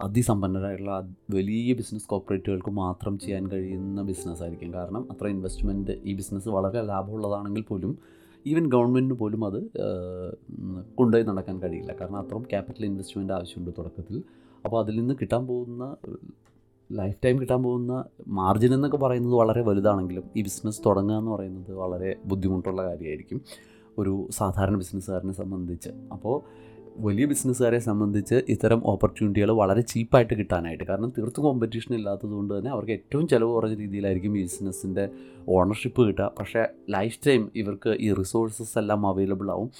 അതിസമ്പന്നരായിട്ടുള്ള 0.01 0.95
വലിയ 1.37 1.75
ബിസിനസ് 1.81 2.07
കോർപ്പറേറ്റുകൾക്ക് 2.13 2.73
മാത്രം 2.81 3.15
ചെയ്യാൻ 3.19 3.45
കഴിയുന്ന 3.53 4.03
ബിസിനസ് 4.03 4.43
ആയിരിക്കും. 4.45 4.71
കാരണം 4.79 5.03
അത്ര 5.13 5.27
ഇൻവെസ്റ്റ്മെന്റ് 5.35 5.97
ഈ 6.05 6.15
ബിസിനസ് 6.15 6.49
വളരെ 6.57 6.83
ലാഭമുള്ളതാണെങ്കിൽ 6.93 7.67
പോലും 7.71 7.93
ഈവൻ 8.47 8.67
ഗവൺമെന്റിന് 8.75 9.19
പോലും 9.23 9.45
അത് 9.49 9.61
കൊണ്ടുപോയി 10.99 11.27
നടക്കാൻ 11.31 11.59
കഴിയില്ല. 11.63 11.93
കാരണം 12.01 12.19
അത്രയും 12.23 12.47
ക്യാപിറ്റൽ 12.55 12.87
ഇൻവെസ്റ്റ്മെന്റ് 12.91 13.35
ആവശ്യമുണ്ട് 13.39 13.73
തുടക്കത്തിൽ. 13.79 14.19
അപ്പോൾ 14.65 14.79
അതിൽ 14.83 14.97
നിന്ന് 15.01 15.17
കിട്ടാൻ 15.21 15.43
പോകുന്ന 15.47 15.85
ലൈഫ് 16.93 17.17
ടൈം 17.25 17.41
കിട്ടാൻ 17.41 17.63
പോകുന്ന 17.63 18.05
മാർജിൻ 18.29 18.75
എന്നൊക്കെ 18.75 18.97
പറയുന്നത് 18.97 19.35
വളരെ 19.35 19.61
വലുതാണെങ്കിലും 19.61 20.25
ഈ 20.37 20.43
ബിസിനസ് 20.43 20.83
തുടങ്ങുക 20.87 21.19
എന്ന് 21.19 21.31
പറയുന്നത് 21.31 21.73
വളരെ 21.73 22.17
ബുദ്ധിമുട്ടുള്ള 22.25 22.83
കാര്യമായിരിക്കും 22.83 23.41
ഒരു 23.99 24.29
സാധാരണ 24.31 24.77
ബിസിനസ്സുകാരനെ 24.77 25.33
സംബന്ധിച്ച്. 25.33 25.91
അപ്പോൾ 26.13 26.43
വലിയ 26.99 27.25
ബിസിനസ്സുകാരെ 27.27 27.79
സംബന്ധിച്ച് 27.79 28.35
ഇത്തരം 28.49 28.87
ഓപ്പർച്യൂണിറ്റികൾ 28.87 29.51
വളരെ 29.51 29.81
ചീപ്പായിട്ട് 29.81 30.35
കിട്ടാനായിട്ട്. 30.35 30.85
കാരണം 30.85 31.13
തീർത്തും 31.19 31.45
കോമ്പറ്റീഷൻ 31.45 31.95
ഇല്ലാത്തതുകൊണ്ട് 31.95 32.59
തന്നെ 32.59 32.71
അവർക്ക് 32.71 32.93
ഏറ്റവും 32.93 33.29
ചിലവ് 33.29 33.51
കുറഞ്ഞ 33.51 33.75
രീതിയിലായിരിക്കും 33.75 34.39
ഈ 34.39 34.43
ബിസിനസ്സിന്റെ 34.43 35.09
ഓണർഷിപ്പ് 35.49 36.09
കിട്ടുക. 36.09 36.33
പക്ഷേ 36.39 36.67
ലൈഫ് 36.91 37.19
ടൈം 37.27 37.51
ഇവർക്ക് 37.55 37.97
ഈ 38.01 38.13
റിസോഴ്സസ് 38.13 38.79
എല്ലാം 38.79 39.07
അവൈലബിൾ 39.07 39.51
ആവും. 39.51 39.71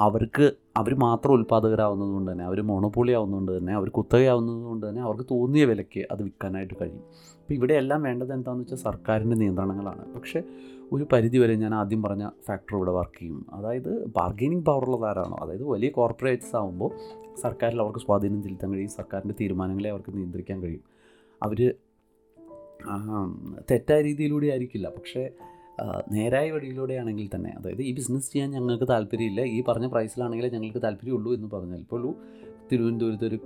അവർക്ക് 0.00 0.52
അവർ 0.76 0.94
മാത്രം 0.94 1.32
ഉൽപ്പാദകരാവുന്നത് 1.32 2.08
കൊണ്ട് 2.08 2.32
തന്നെ 2.32 2.44
അവർ 2.44 2.60
മോണോപോളി 2.60 3.12
ആവുന്നതുകൊണ്ട് 3.12 3.58
തന്നെ 3.58 3.72
അവർ 3.72 3.88
കുത്തകയാവുന്നത് 3.88 4.62
കൊണ്ട് 4.62 4.88
തന്നെ 4.88 5.02
അവർക്ക് 5.02 5.24
തോന്നിയ 5.30 5.64
വിലയ്ക്ക് 5.64 6.06
അത് 6.10 6.22
വിൽക്കാനായിട്ട് 6.22 6.74
കഴിയും. 6.80 7.02
അപ്പോൾ 7.40 7.54
ഇവിടെ 7.54 7.74
എല്ലാം 7.74 8.02
വേണ്ടത് 8.02 8.32
എന്താണെന്ന് 8.32 8.62
വെച്ചാൽ 8.62 8.76
സർക്കാരിന്റെ 8.76 9.36
നിയന്ത്രണങ്ങളാണ്. 9.36 10.14
പക്ഷേ 10.14 10.42
ഒരു 10.92 11.06
പരിധി 11.12 11.38
വരെ 11.38 11.54
ഞാൻ 11.54 11.74
ആദ്യം 11.74 12.02
പറഞ്ഞ 12.02 12.28
ഫാക്ടർ 12.46 12.76
ഇവിടെ 12.76 12.90
വർക്ക് 12.90 13.20
ചെയ്യും. 13.20 13.46
അതായത് 13.52 14.06
ബാർഗെയിനിങ് 14.06 14.62
പവറുള്ളത് 14.62 15.06
ആരാണോ? 15.10 15.36
അതായത് 15.42 15.64
വലിയ 15.64 15.88
കോർപ്പറേറ്റ്സ് 15.88 16.56
ആകുമ്പോൾ 16.56 16.90
സർക്കാരിൽ 17.42 17.80
അവർക്ക് 17.80 17.98
സ്വാധീനം 17.98 18.42
ചെലുത്താൻ 18.42 18.72
കഴിയും 18.72 18.90
സർക്കാരിന്റെ 18.90 19.34
തീരുമാനങ്ങളെ 19.40 19.90
അവർക്ക് 19.90 20.16
നിയന്ത്രിക്കാൻ 20.16 20.62
കഴിയും. 20.62 20.84
അവർ 21.42 21.74
തെറ്റായ 23.70 24.02
രീതിയിലൂടെ 24.02 24.46
ആയിരിക്കില്ല. 24.46 24.88
പക്ഷേ 24.88 25.30
നേരായ 26.12 26.50
വഴിയിലൂടെയാണെങ്കിൽ 26.50 27.28
തന്നെ 27.34 27.50
അതായത് 27.58 27.82
ഈ 27.82 27.92
ബിസിനസ് 27.94 28.32
ചെയ്യാൻ 28.32 28.50
ഞങ്ങൾക്ക് 28.50 28.84
താല്പര്യമില്ല 28.84 29.40
ഈ 29.40 29.64
പറഞ്ഞ 29.68 29.86
പ്രൈസിലാണെങ്കിലേ 29.86 30.48
ഞങ്ങൾക്ക് 30.48 30.82
താല്പര്യമുള്ളൂ 30.82 31.34
എന്ന് 31.34 31.48
പറഞ്ഞാൽ 31.48 31.78
ഇപ്പോൾ 31.78 32.14
തിരുവനന്തപുരത്ത് 32.72 33.24
ഒരു 33.24 33.38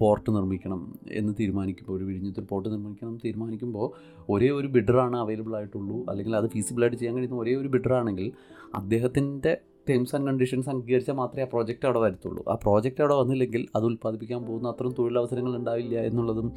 പോർട്ട് 0.00 0.30
നിർമ്മിക്കണം 0.30 0.94
എന്ന് 1.10 1.34
തീരുമാനിക്കുമ്പോൾ 1.40 1.96
ഒരു 1.96 2.04
വിഴിഞ്ഞത്തിൽ 2.04 2.44
പോർട്ട് 2.44 2.68
നിർമ്മിക്കണം 2.68 3.08
എന്ന് 3.08 3.20
തീരുമാനിക്കുമ്പോൾ 3.24 3.92
ഒരേ 4.28 4.50
ഒരു 4.50 4.66
ബിഡറാണ് 4.66 5.16
അവൈലബിൾ 5.16 5.56
ആയിട്ടുള്ളൂ. 5.56 6.04
അല്ലെങ്കിൽ 6.10 6.36
അത് 6.36 6.46
ഫീസിബിളായിട്ട് 6.48 6.96
ചെയ്യാൻ 6.96 7.16
കഴിയുന്ന 7.16 7.36
ഒരേ 7.36 7.54
ഒരു 7.54 7.68
ബിഡറാണെങ്കിൽ 7.68 8.32
അദ്ദേഹത്തിന്റെ 8.74 9.52
ടേംസ് 9.88 10.16
ആൻഡ് 10.16 10.26
കണ്ടീഷൻസ് 10.26 10.68
അംഗീകരിച്ചാൽ 10.68 11.14
മാത്രമേ 11.14 11.42
ആ 11.42 11.44
പ്രോജക്റ്റ് 11.44 11.86
അവിടെ 11.86 11.98
വരത്തുള്ളൂ. 11.98 12.42
ആ 12.48 12.54
പ്രോജക്റ്റ് 12.54 13.00
അവിടെ 13.00 13.14
വന്നില്ലെങ്കിൽ 13.14 13.66
അത് 13.76 13.84
ഉൽപ്പാദിപ്പിക്കാൻ 13.84 14.46
പോകുന്ന 14.46 14.68
അത്രയും 14.68 14.94
തൊഴിലവസരങ്ങൾ 14.98 15.56
ഉണ്ടാവില്ല 15.56 16.00
എന്നുള്ളതും 16.00 16.48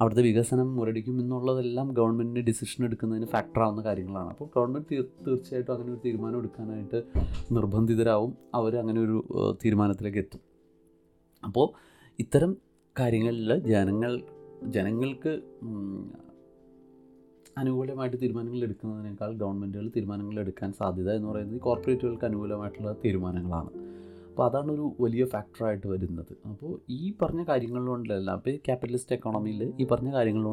അവിടുത്തെ 0.00 0.22
വികസനം 0.22 0.76
മുരടിക്കും 0.76 1.20
എന്നുള്ളതെല്ലാം 1.20 1.88
ഗവൺമെന്റിന് 1.94 2.42
ഡിസിഷൻ 2.46 2.84
എടുക്കുന്നതിന് 2.84 3.26
ഫാക്ടറാവുന്ന 3.26 3.84
കാര്യങ്ങളാണ്. 3.84 4.28
അപ്പോൾ 4.28 4.48
ഗവൺമെന്റ് 4.56 4.88
തീർ 4.90 5.04
തീർച്ചയായിട്ടും 5.26 5.72
അങ്ങനെ 5.74 5.90
ഒരു 5.92 6.00
തീരുമാനം 6.04 6.38
എടുക്കാനായിട്ട് 6.38 6.98
നിർബന്ധിതരാവും. 7.52 8.32
അവർ 8.54 8.74
അങ്ങനെ 8.76 9.00
ഒരു 9.00 9.16
തീരുമാനത്തിലേക്ക് 9.64 10.18
എത്തും. 10.18 10.42
അപ്പോൾ 11.42 11.68
ഇത്തരം 12.18 12.56
കാര്യങ്ങളിൽ 13.00 13.50
ജനങ്ങൾ 13.74 14.12
ജനങ്ങൾക്ക് 14.76 15.32
അനുകൂലമായിട്ട് 17.58 18.16
തീരുമാനങ്ങൾ 18.22 18.60
എടുക്കുന്നതിനേക്കാൾ 18.64 19.30
ഗവൺമെന്റുകൾ 19.34 19.86
തീരുമാനങ്ങൾ 19.96 20.40
എടുക്കാൻ 20.40 20.72
സാധ്യത 20.72 21.10
എന്ന് 21.10 21.28
പറയുന്നത് 21.28 21.60
കോർപ്പറേറ്റുകൾക്ക് 21.60 22.24
അനുകൂലമായിട്ടുള്ള 22.24 22.92
തീരുമാനങ്ങളാണ്. 23.04 23.70
അപ്പോൾ 24.38 24.48
അതാണ് 24.50 24.70
ഒരു 24.72 24.84
വലിയ 25.00 25.22
ഫാക്ടറായിട്ട് 25.24 25.86
വരുന്നത്. 25.86 26.30
അപ്പോൾ 26.48 26.72
ഈ 26.96 27.14
പറഞ്ഞ 27.22 27.42
കാര്യങ്ങൾ 27.44 27.80
അപ്പോൾ 28.34 28.52
ക്യാപിറ്റലിസ്റ്റ് 28.66 29.14
എക്കോണമിയിൽ 29.16 29.62
ഈ 29.80 29.84
പറഞ്ഞ 29.84 30.10
കാര്യങ്ങൾ 30.12 30.44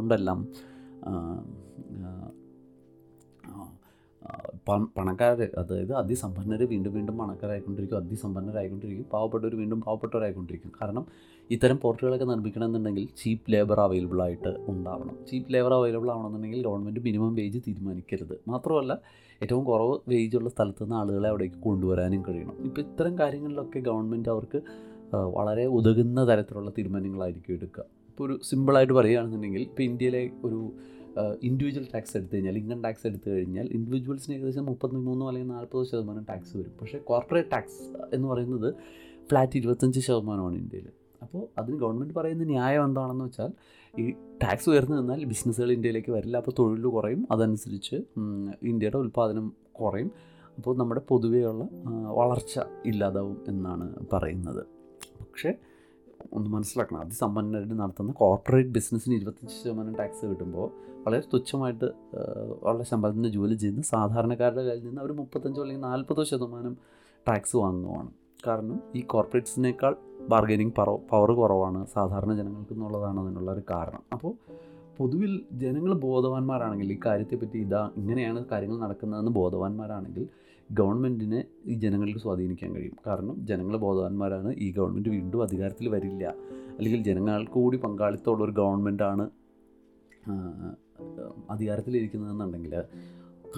പണക്കാർ 4.69 5.41
അതായത് 5.61 5.93
അതിസമ്പന്നർ 6.01 6.61
വീണ്ടും 6.73 6.93
വീണ്ടും 6.93 7.15
പണക്കാരായിക്കൊണ്ടിരിക്കും 7.17 7.97
അതിസമ്പന്നരായിക്കൊണ്ടിരിക്കും 7.97 9.07
പാവപ്പെട്ടവർ 9.13 9.55
വീണ്ടും 9.61 9.79
പാവപ്പെട്ടവരായിക്കൊണ്ടിരിക്കും. 9.81 10.71
കാരണം 10.81 11.05
ഇത്തരം 11.51 11.77
പോർട്ടുകളൊക്കെ 11.83 12.25
നിർമ്മിക്കണമെന്നുണ്ടെങ്കിൽ 12.25 13.07
ചീപ്പ് 13.23 13.51
ലേബർ 13.53 13.79
അവൈലബിൾ 13.79 14.21
ആയിട്ട് 14.21 14.51
ഉണ്ടാവണം. 14.73 15.15
ചീപ്പ് 15.31 15.53
ലേബർ 15.53 15.73
അവൈലബിൾ 15.73 16.09
ആവണമെന്നുണ്ടെങ്കിൽ 16.11 16.61
ഗവൺമെന്റ് 16.67 16.99
മിനിമം 16.99 17.35
വേജ് 17.35 17.61
തീരുമാനിക്കരുത്. 17.67 18.35
മാത്രമല്ല 18.47 18.93
ഏറ്റവും 19.43 19.63
കുറവ് 19.65 19.95
വേജ് 20.11 20.37
ഉള്ള 20.37 20.49
സ്ഥലത്ത് 20.49 20.83
നിന്ന് 20.83 20.95
ആളുകളെ 20.95 21.29
അവിടേക്ക് 21.29 21.59
കൊണ്ടുവരാനും 21.67 22.21
കഴിയണം. 22.27 22.55
ഇപ്പോൾ 22.67 22.81
ഇത്തരം 22.81 23.19
കാര്യങ്ങളിലൊക്കെ 23.19 23.79
ഗവൺമെന്റ് 23.79 24.29
അവർക്ക് 24.29 24.61
വളരെ 25.37 25.65
ഉതകുന്ന 25.77 26.19
തരത്തിലുള്ള 26.29 26.69
തീരുമാനങ്ങളായിരിക്കും 26.77 27.53
എടുക്കുക. 27.53 27.83
ഇപ്പോൾ 28.09 28.23
ഒരു 28.25 28.35
സിമ്പിളായിട്ട് 28.49 28.93
പറയുകയാണെന്നുണ്ടെങ്കിൽ 28.93 29.61
ഇപ്പോൾ 29.61 29.83
ഇന്ത്യയിലെ 29.83 30.21
ഒരു 30.43 30.59
ഇൻഡിവിജ്വൽ 31.43 31.87
ടാക്സ് 31.93 32.17
എടുത്തു 32.17 32.35
കഴിഞ്ഞാൽ 32.35 32.57
ഇൻകം 32.57 32.83
ടാക്സ് 32.83 33.07
എടുത്തു 33.07 33.29
കഴിഞ്ഞാൽ 33.29 33.67
ഇൻഡിവിജ്വൽസിന് 33.67 34.35
ഏകദേശം 34.35 34.65
മുപ്പത്തി 34.65 34.95
മൂന്നോ 34.95 35.27
അല്ലെങ്കിൽ 35.27 35.53
നാൽപ്പത് 35.53 35.87
ശതമാനം 35.87 36.25
ടാക്സ് 36.29 36.57
വരും. 36.57 36.73
പക്ഷേ 36.81 36.97
കോർപ്പറേറ്റ് 36.97 37.51
ടാക്സ് 37.51 37.83
എന്ന് 38.15 38.27
പറയുന്നത് 38.27 38.73
ഫ്ലാറ്റ് 39.29 39.57
ഇരുപത്തഞ്ച് 39.57 39.99
ശതമാനമാണ് 39.99 40.55
ഇന്ത്യയിൽ 40.55 40.87
അപ്പോൾ 41.23 41.47
അതിന് 41.57 41.77
ഗവൺമെന്റ് 41.77 42.13
പറയുന്ന 42.13 42.43
ന്യായം 42.43 42.85
എന്താണെന്ന് 42.85 43.25
വെച്ചാൽ 43.25 43.51
ഈ 43.99 44.11
ടാക്സ് 44.43 44.69
ഉയർന്നു 44.69 44.95
നിന്നാൽ 44.97 45.23
ബിസിനസ്സുകൾ 45.23 45.71
ഇന്ത്യയിലേക്ക് 45.71 46.11
വരില്ല. 46.11 46.37
അപ്പോൾ 46.37 46.51
തൊഴിൽ 46.59 46.85
കുറയും. 46.87 47.27
അതനുസരിച്ച് 47.31 47.95
ഇന്ത്യയുടെ 48.63 48.97
ഉൽപ്പാദനം 48.97 49.53
കുറയും. 49.71 50.11
അപ്പോൾ 50.57 50.77
നമ്മുടെ 50.77 51.01
പൊതുവെയുള്ള 51.09 51.63
വളർച്ച 52.09 52.59
ഇല്ലാതാവും 52.85 53.37
എന്നാണ് 53.47 54.05
പറയുന്നത്. 54.13 54.65
പക്ഷേ 55.21 55.53
ഒന്ന് 56.33 56.49
മനസ്സിലാക്കണം. 56.49 57.01
അതിസമ്പന്നരായിട്ട് 57.01 57.79
നടത്തുന്ന 57.79 58.11
കോർപ്പറേറ്റ് 58.11 58.69
ബിസിനസ്സിന് 58.69 59.15
ഇരുപത്തഞ്ച് 59.15 59.53
ശതമാനം 59.63 59.95
ടാക്സ് 59.95 60.25
കിട്ടുമ്പോൾ 60.25 60.69
വളരെ 61.05 61.23
തുച്ഛമായിട്ട് 61.33 61.85
ഉള്ള 61.85 62.57
വളരെ 62.63 62.83
ശമ്പളത്തിന് 62.83 63.27
ജോലി 63.27 63.55
ചെയ്യുന്ന 63.55 63.81
സാധാരണക്കാരുടെ 63.81 64.61
കയ്യിൽ 64.61 64.85
നിന്ന് 64.85 65.01
അവർ 65.01 65.11
മുപ്പത്തഞ്ചോ 65.11 65.61
അല്ലെങ്കിൽ 65.61 65.83
നാൽപ്പതോ 65.83 66.23
ശതമാനം 66.23 66.77
ടാക്സ് 67.27 67.57
വാങ്ങുവാണ്. 67.57 68.09
കാരണം 68.47 68.79
ഈ 68.95 69.01
കോർപ്പറേറ്റ്സിനേക്കാൾ 69.01 69.95
ബാർഗനിങ് 70.29 70.71
പവർ 71.11 71.31
കുറവാണ് 71.31 71.87
സാധാരണ 71.87 72.33
ജനങ്ങൾക്ക് 72.33 72.73
എന്നുള്ളതാണ് 72.73 73.19
അതിനുള്ള 73.19 73.51
ഒരു 73.51 73.63
കാരണം. 73.71 74.03
അപ്പോൾ 74.13 74.33
പൊതുവിൽ 74.97 75.45
ജനങ്ങൾ 75.53 75.93
ബോധവാന്മാരാണെങ്കിൽ 75.93 76.93
ഈ 76.93 76.99
കാര്യത്തെപ്പറ്റി 77.05 77.57
ഇതാ 77.57 77.89
ഇങ്ങനെയാണ് 77.97 78.45
കാര്യങ്ങൾ 78.45 78.79
നടക്കുന്നതെന്ന് 78.79 79.31
ബോധവാന്മാരാണെങ്കിൽ 79.31 80.27
ഗവൺമെന്റിനെ 80.71 81.45
ഈ 81.65 81.73
ജനങ്ങൾക്ക് 81.73 82.19
സ്വാധീനിക്കാൻ 82.19 82.75
കഴിയും. 82.75 82.95
കാരണം 83.07 83.47
ജനങ്ങൾ 83.47 83.77
ബോധവാന്മാരാണ്. 83.77 84.55
ഈ 84.57 84.71
ഗവൺമെന്റ് 84.71 85.09
വീണ്ടും 85.09 85.43
അധികാരത്തിൽ 85.43 85.89
വരില്ല. 85.89 86.33
അല്ലെങ്കിൽ 86.77 87.03
ജനങ്ങൾക്ക് 87.03 87.51
കൂടി 87.51 87.77
പങ്കാളിത്തമുള്ള 87.77 88.43
ഒരു 88.43 88.51
ഗവൺമെന്റാണ് 88.51 89.29
അധികാരത്തിലിരിക്കുന്നതെന്നുണ്ടെങ്കിൽ 91.49 92.81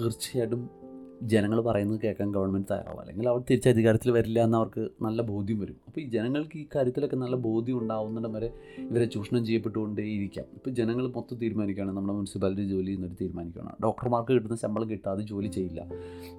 തീർച്ചയായിട്ടും 0.00 0.87
ജനങ്ങൾ 1.22 1.60
പറയുന്നത് 1.60 2.00
കേൾക്കാൻ 2.04 2.32
ഗവൺമെന്റ് 2.32 2.68
തയ്യാറാവും. 2.70 3.00
അല്ലെങ്കിൽ 3.00 3.28
അവർ 3.28 3.40
തിരിച്ച് 3.50 3.68
അധികാരത്തിൽ 3.68 4.10
വരില്ല 4.10 4.42
എന്ന് 4.44 4.56
അവർക്ക് 4.58 4.88
നല്ല 5.02 5.22
ബോധ്യം 5.22 5.58
വരും. 5.60 5.76
അപ്പോൾ 5.86 6.00
ഈ 6.00 6.04
ജനങ്ങൾക്ക് 6.08 6.58
ഈ 6.58 6.66
കാര്യത്തിലൊക്കെ 6.74 7.16
നല്ല 7.16 7.36
ബോധ്യം 7.36 7.78
ഉണ്ടാവുന്നിടം 7.78 8.32
വരെ 8.32 8.52
ഇവരെ 8.78 9.04
ചൂഷണം 9.04 9.46
ചെയ്യപ്പെട്ടുകൊണ്ടേ 9.46 10.02
ഇരിക്കാം 10.02 10.46
ഇപ്പോൾ 10.54 10.70
ജനങ്ങൾ 10.70 11.06
മൊത്തം 11.16 11.38
തീരുമാനിക്കുകയാണ് 11.38 11.92
നമ്മുടെ 11.96 12.16
മുനിസിപ്പാലിറ്റി 12.18 12.62
ജോലി 12.62 12.86
ചെയ്യുന്നവർ 12.86 13.16
തീരുമാനിക്കുകയാണ്. 13.22 13.74
ഡോക്ടർമാർക്ക് 13.84 14.32
കിട്ടുന്ന 14.32 14.56
ശമ്പളം 14.56 14.90
കിട്ടാതെ 14.90 15.22
ജോലി 15.22 15.46
ചെയ്യില്ല. 15.46 15.80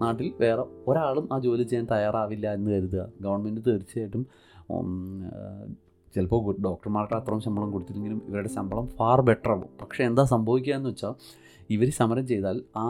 നാട്ടിൽ 0.02 0.34
വേറെ 0.42 0.66
ഒരാളും 0.88 1.28
ആ 1.34 1.40
ജോലി 1.40 1.64
ചെയ്യാൻ 1.64 1.88
തയ്യാറാവില്ല 1.92 2.54
എന്ന് 2.54 2.72
കരുതുക. 2.72 3.06
ഗവൺമെന്റ് 3.22 3.62
തീർച്ചയായിട്ടും 3.68 4.26
ചിലപ്പോൾ 6.16 6.56
ഡോക്ടർമാർക്ക് 6.66 7.14
അത്രയും 7.14 7.42
ശമ്പളം 7.42 7.72
കൊടുത്തില്ലെങ്കിലും 7.72 8.22
ഇവരുടെ 8.30 8.50
ശമ്പളം 8.50 8.88
ഫാർ 8.98 9.22
ബെറ്റർ 9.22 9.52
ആവും. 9.52 9.70
പക്ഷേ 9.82 10.04
എന്താ 10.04 10.24
സംഭവിക്കുക 10.24 10.74
എന്ന് 10.74 10.90
വെച്ചാൽ 10.90 11.14
ഇവർ 11.70 11.90
സമരം 11.90 12.28
ചെയ്താൽ 12.28 12.64
ആ 12.78 12.88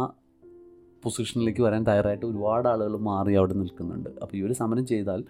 പൊസിഷനിലേക്ക് 1.03 1.61
വരാൻ 1.61 1.83
തയ്യാറായിട്ട് 1.87 2.25
ഒരുപാട് 2.25 2.67
ആളുകൾ 2.67 2.97
മാറി 2.97 3.33
അവിടെ 3.33 3.53
നിൽക്കുന്നുണ്ട്. 3.53 4.09
അപ്പോൾ 4.21 4.37
ഇവർ 4.37 4.53
സമരം 4.53 4.85
ചെയ്താൽ 4.85 5.23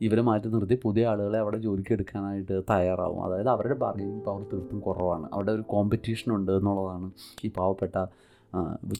ഇവരെ 0.00 0.22
മാറ്റി 0.22 0.48
നിർത്തി 0.48 0.78
പുതിയ 0.82 1.06
ആളുകളെ 1.06 1.38
അവിടെ 1.38 1.58
ജോലിക്ക് 1.58 1.92
എടുക്കാനായിട്ട് 1.92 2.62
തയ്യാറാവും. 2.70 3.24
അതായത് 3.24 3.48
അവരുടെ 3.48 3.74
ബാർഗനിങ് 3.74 4.20
പവർ 4.20 4.42
തീർത്തും 4.52 4.80
കുറവാണ്. 4.80 5.28
അവിടെ 5.32 5.52
ഒരു 5.52 5.62
കോമ്പറ്റീഷൻ 5.62 6.34
ഉണ്ട് 6.34 6.52
എന്നുള്ളതാണ് 6.52 7.10
ഈ 7.44 7.50
പാവപ്പെട്ട 7.56 8.06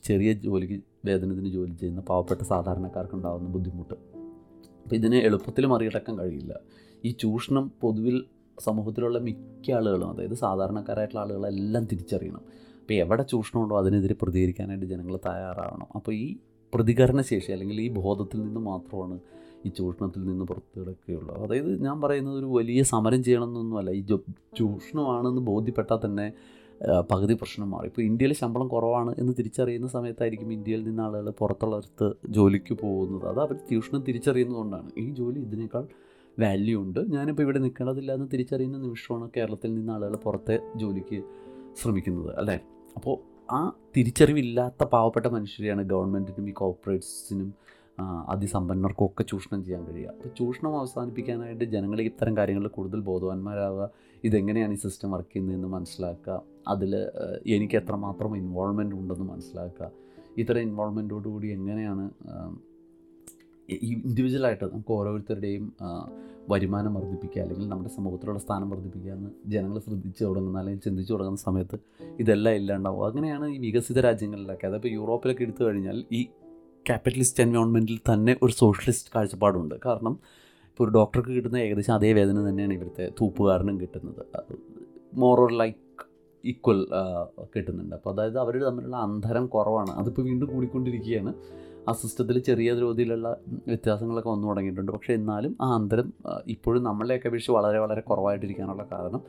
ചെറിയ 0.04 0.32
ജോലിക്ക് 0.32 0.80
വേതനത്തിന് 1.04 1.48
ജോലി 1.48 1.72
ചെയ്യുന്ന 1.72 2.00
പാവപ്പെട്ട 2.00 2.42
സാധാരണക്കാർക്ക് 2.42 3.14
ഉണ്ടാകുന്ന 3.14 3.48
ബുദ്ധിമുട്ട്. 3.48 3.94
അപ്പോൾ 4.84 4.94
ഇതിനെ 4.94 5.18
എളുപ്പത്തിൽ 5.18 5.66
മറികടക്കാൻ 5.66 6.18
കഴിയില്ല. 6.18 6.54
ഈ 7.04 7.10
ചൂഷണം 7.10 7.72
പൊതുവിൽ 7.80 8.24
സമൂഹത്തിലുള്ള 8.60 9.18
മിക്ക 9.18 9.70
ആളുകളും 9.72 10.10
അതായത് 10.10 10.34
സാധാരണക്കാരായിട്ടുള്ള 10.34 11.20
ആളുകളെല്ലാം 11.20 11.84
തിരിച്ചറിയണം. 11.84 12.42
അപ്പോൾ 12.88 12.98
എവിടെ 13.04 13.22
ചൂഷണമുണ്ടോ 13.22 13.78
അതിനെതിരെ 13.78 14.14
പ്രതികരിക്കാനായിട്ട് 14.22 14.86
ജനങ്ങൾ 14.86 15.14
തയ്യാറാവണം. 15.26 15.88
അപ്പോൾ 15.96 16.12
ഈ 16.12 16.36
പ്രതികരണശേഷി 16.74 17.50
അല്ലെങ്കിൽ 17.54 17.80
ഈ 17.80 17.88
ബോധത്തിൽ 17.88 18.38
നിന്ന് 18.44 18.60
മാത്രമാണ് 18.60 19.16
ഈ 19.66 19.68
ചൂഷണത്തിൽ 19.68 20.22
നിന്ന് 20.28 20.44
പുറത്തു 20.44 20.80
കിടക്കുകയുള്ളൂ 20.80 21.34
അതായത് 21.44 21.68
ഞാൻ 21.86 22.00
പറയുന്നത് 22.00 22.36
ഒരു 22.38 22.46
വലിയ 22.46 22.82
സമരം 22.82 23.20
ചെയ്യണമെന്നൊന്നുമല്ല. 23.22 23.90
ഈ 23.90 24.00
ചൂഷണമാണെന്ന് 24.58 25.40
ബോധ്യപ്പെട്ടാൽ 25.40 25.98
തന്നെ 26.04 26.26
പകുതി 27.10 27.34
പ്രശ്നം 27.34 27.70
മാറി. 27.70 27.86
ഇപ്പോൾ 27.86 28.02
ഇന്ത്യയിൽ 28.02 28.32
ശമ്പളം 28.32 28.68
കുറവാണ് 28.68 29.14
എന്ന് 29.18 29.34
തിരിച്ചറിയുന്ന 29.38 29.90
സമയത്തായിരിക്കും 29.96 30.52
ഇന്ത്യയിൽ 30.52 30.82
നിന്ന് 30.88 31.02
ആളുകൾ 31.02 31.28
പുറത്തുള്ളടത്ത് 31.30 32.08
ജോലിക്ക് 32.28 32.76
പോകുന്നത്. 32.84 33.28
അത് 33.28 33.40
അവർ 33.46 33.56
ചൂഷണം 33.70 34.02
തിരിച്ചറിയുന്നതുകൊണ്ടാണ് 34.08 34.90
ഈ 34.98 35.06
ജോലി 35.10 35.38
ഇതിനേക്കാൾ 35.40 35.86
വാല്യൂ 36.40 36.78
ഉണ്ട്. 36.82 37.00
ഞാനിപ്പോൾ 37.16 37.42
ഇവിടെ 37.42 37.58
നിൽക്കേണ്ടതില്ല 37.58 38.12
എന്ന് 38.12 38.28
തിരിച്ചറിയുന്ന 38.32 38.78
നിമിഷമാണ് 38.78 39.28
കേരളത്തിൽ 39.36 39.74
നിന്ന് 39.74 39.92
ആളുകൾ 39.92 40.16
പുറത്തെ 40.16 40.58
ജോലിക്ക് 40.76 41.20
ശ്രമിക്കുന്നത് 41.80 42.38
അല്ലേ? 42.38 42.58
അപ്പോൾ 42.96 43.16
ആ 43.52 43.72
തിരിച്ചറിവില്ലാത്ത 43.96 44.84
പാവപ്പെട്ട 44.84 45.26
മനുഷ്യരെയാണ് 45.26 45.82
ഗവൺമെന്റിനും 45.82 46.48
ഈ 46.48 46.52
കോർപ്പറേറ്റ്സിനും 46.52 47.54
അതിസമ്പന്നർക്കും 48.28 49.06
ഒക്കെ 49.06 49.22
ചൂഷണം 49.22 49.64
ചെയ്യാൻ 49.64 49.86
കഴിയുക. 49.86 50.10
അപ്പോൾ 50.10 50.28
ചൂഷണം 50.38 50.78
അവസാനിപ്പിക്കാനായിട്ട് 50.78 51.64
ജനങ്ങൾ 51.64 52.00
ഇത്തരം 52.00 52.36
കാര്യങ്ങളിൽ 52.36 52.68
കൂടുതൽ 52.68 53.00
ബോധവാന്മാരാവുക 53.00 53.90
ഇതെങ്ങനെയാണ് 54.24 54.72
ഈ 54.72 54.76
സിസ്റ്റം 54.76 55.10
വർക്ക് 55.10 55.32
ചെയ്യുന്നതെന്ന് 55.32 55.68
മനസ്സിലാക്കുക 55.68 56.42
അതിൽ 56.68 57.10
എനിക്ക് 57.46 57.76
എത്രമാത്രം 57.76 58.36
ഇൻവോൾവ്മെന്റ് 58.36 58.94
ഉണ്ടെന്ന് 58.94 59.24
മനസ്സിലാക്കുക 59.24 59.90
ഇത്തരം 60.38 60.60
ഇൻവോൾവ്മെന്റോടുകൂടി 60.60 61.48
എങ്ങനെയാണ് 61.48 62.10
ഇൻഡിവിജ്വലായിട്ട് 63.70 64.64
നമുക്ക് 64.64 64.92
ഓരോരുത്തരുടെയും 64.92 65.72
വരുമാനം 66.50 66.94
വർദ്ധിപ്പിക്കുക 66.94 67.42
അല്ലെങ്കിൽ 67.42 67.68
നമ്മുടെ 67.68 67.90
സമൂഹത്തിലുള്ള 67.90 68.38
സ്ഥാനം 68.38 68.70
വർദ്ധിപ്പിക്കുക 68.70 69.12
എന്ന് 69.12 69.30
ജനങ്ങൾ 69.46 69.78
ശ്രദ്ധിച്ച് 69.78 70.24
തുടങ്ങുന്ന 70.24 70.58
അല്ലെങ്കിൽ 70.58 70.82
ചിന്തിച്ച് 70.82 71.12
തുടങ്ങുന്ന 71.12 71.40
സമയത്ത് 71.40 71.78
ഇതെല്ലാം 72.20 72.54
ഇല്ലാണ്ടാവും. 72.54 73.06
അങ്ങനെയാണ് 73.06 73.46
ഈ 73.48 73.58
വികസിത 73.58 74.00
രാജ്യങ്ങളിലൊക്കെ. 74.00 74.66
അതിപ്പോൾ 74.66 74.88
യൂറോപ്പിലൊക്കെ 74.88 75.42
എടുത്തു 75.42 75.64
കഴിഞ്ഞാൽ 75.64 76.04
ഈ 76.12 76.22
ക്യാപിറ്റലിസ്റ്റ് 76.86 77.42
എൻവയോൺമെന്റിൽ 77.42 77.98
തന്നെ 78.12 78.36
ഒരു 78.42 78.52
സോഷ്യലിസ്റ്റ് 78.52 79.10
കാഴ്ചപ്പാടുണ്ട്. 79.16 79.74
കാരണം 79.86 80.18
ഇപ്പോൾ 80.68 80.84
ഒരു 80.84 80.90
ഡോക്ടർക്ക് 80.90 81.28
കിട്ടുന്ന 81.28 81.56
ഏകദേശം 81.56 81.94
അതേ 81.94 82.12
വേദന 82.12 82.48
തന്നെയാണ് 82.48 82.72
ഇവിടുത്തെ 82.72 83.12
തൂപ്പുകാരനും 83.20 83.80
കിട്ടുന്നത്. 83.80 84.24
മോറോർ 85.14 85.52
ലൈക്ക് 85.52 86.06
ഈക്വൽ 86.44 86.86
കിട്ടുന്നുണ്ട്. 87.56 87.94
അപ്പോൾ 87.94 88.14
അതായത് 88.14 88.38
അവർ 88.38 88.56
തമ്മിലുള്ള 88.64 88.96
അന്തരം 88.96 89.46
കുറവാണ്. 89.46 89.90
അതിപ്പോൾ 89.90 90.22
വീണ്ടും 90.22 90.52
കൂടിക്കൊണ്ടിരിക്കുകയാണ്. 90.54 91.34
ആ 91.88 91.92
സിസ്റ്റത്തിൽ 91.92 92.38
ചെറിയ 92.38 92.72
തോതിലുള്ള 92.74 93.28
വ്യത്യാസങ്ങളൊക്കെ 93.66 94.30
വന്നു 94.30 94.48
തുടങ്ങിയിട്ടുണ്ട്. 94.48 94.92
പക്ഷേ 94.92 95.14
എന്നാലും 95.14 95.56
ആ 95.62 95.68
അന്തരം 95.74 96.12
ഇപ്പോഴും 96.46 96.82
നമ്മളെയൊക്കെ 96.82 97.28
അപേക്ഷിച്ച് 97.28 97.52
വളരെ 97.52 97.78
വളരെ 97.78 98.00
കുറവായിട്ടിരിക്കാനുള്ള 98.00 98.86
കാരണം 98.92 99.22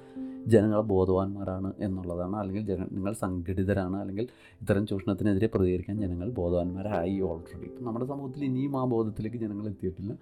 ജനങ്ങൾ 0.48 0.82
ബോധവാന്മാരാണ് 0.82 1.74
എന്നുള്ളതാണ്. 1.80 2.36
അല്ലെങ്കിൽ 2.36 2.63
നിങ്ങൾ 2.91 3.13
സംഘടിതരാണ്. 3.13 3.98
അല്ലെങ്കിൽ 3.98 4.28
ഇത്തരം 4.62 4.88
ചൂഷണത്തിനെതിരെ 4.88 5.48
പ്രതികരിക്കാൻ 5.48 6.02
ജനങ്ങൾ 6.02 6.30
ബോധവാന്മാരായി 6.30 7.19
ഓൾറെഡി 7.19 7.65
ഇപ്പം 7.65 7.86
നമ്മുടെ 7.86 8.06
സമൂഹത്തിൽ 8.06 8.43
ഇനിയും 8.45 8.78
ആ 8.78 8.86
ബോധത്തിലേക്ക് 8.86 9.38
ജനങ്ങൾ 9.38 9.67
എത്തിയിട്ടില്ല. 9.67 10.13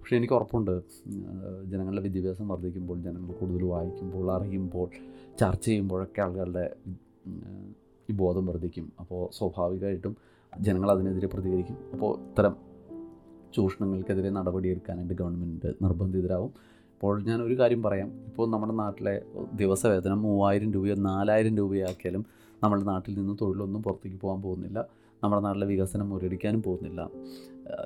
പക്ഷേ 0.00 0.16
എനിക്ക് 0.16 0.34
ഉറപ്പുണ്ട്. 0.34 0.74
ജനങ്ങളുടെ 1.64 2.02
വിദ്യാഭ്യാസം 2.02 2.48
വർദ്ധിക്കുമ്പോൾ 2.48 2.98
ജനങ്ങൾ 3.00 3.32
കൂടുതൽ 3.32 3.64
വായിക്കുമ്പോൾ 3.64 4.32
അറിയുമ്പോൾ 4.36 4.88
ചർച്ച 5.40 5.64
ചെയ്യുമ്പോഴൊക്കെ 5.64 6.20
ആളുകളുടെ 6.20 6.64
ഈ 8.10 8.14
ബോധം 8.14 8.46
വർദ്ധിക്കും. 8.46 8.92
അപ്പോൾ 9.00 9.22
സ്വാഭാവികമായിട്ടും 9.38 10.16
ജനങ്ങൾ 10.60 10.90
അതിനെതിരെ 10.90 11.26
പ്രതികരിക്കും. 11.26 11.76
അപ്പോൾ 11.92 12.18
ഇത്തരം 12.18 12.56
ചൂഷണങ്ങൾക്കെതിരെ 13.54 14.30
നടപടിയെടുക്കാനായിട്ട് 14.30 15.14
ഗവൺമെന്റ് 15.14 15.84
നിർബന്ധിതരാകും 15.84 16.50
അപ്പോൾ 16.92 17.22
ഞാൻ 17.22 17.42
ഒരു 17.42 17.58
കാര്യം 17.58 17.82
പറയാം. 17.82 18.12
ഇപ്പോൾ 18.24 18.50
നമ്മുടെ 18.50 18.72
നാട്ടിലെ 18.72 19.22
ദിവസവേതനം 19.54 20.22
മൂവായിരം 20.22 20.72
രൂപയോ 20.72 20.94
നാലായിരം 20.94 21.56
രൂപയോ 21.56 21.88
ആക്കിയാലും 21.88 22.26
നമ്മുടെ 22.62 22.82
നാട്ടിൽ 22.82 23.18
നിന്ന് 23.18 23.36
തൊഴിലൊന്നും 23.40 23.82
പുറത്തേക്ക് 23.82 24.18
പോകാൻ 24.18 24.42
പോകുന്നില്ല. 24.42 24.86
നമ്മുടെ 25.22 25.42
നാട്ടിലെ 25.42 25.66
വികസനം 25.66 26.10
മുരടിക്കാനും 26.10 26.62
പോകുന്നില്ല. 26.62 27.10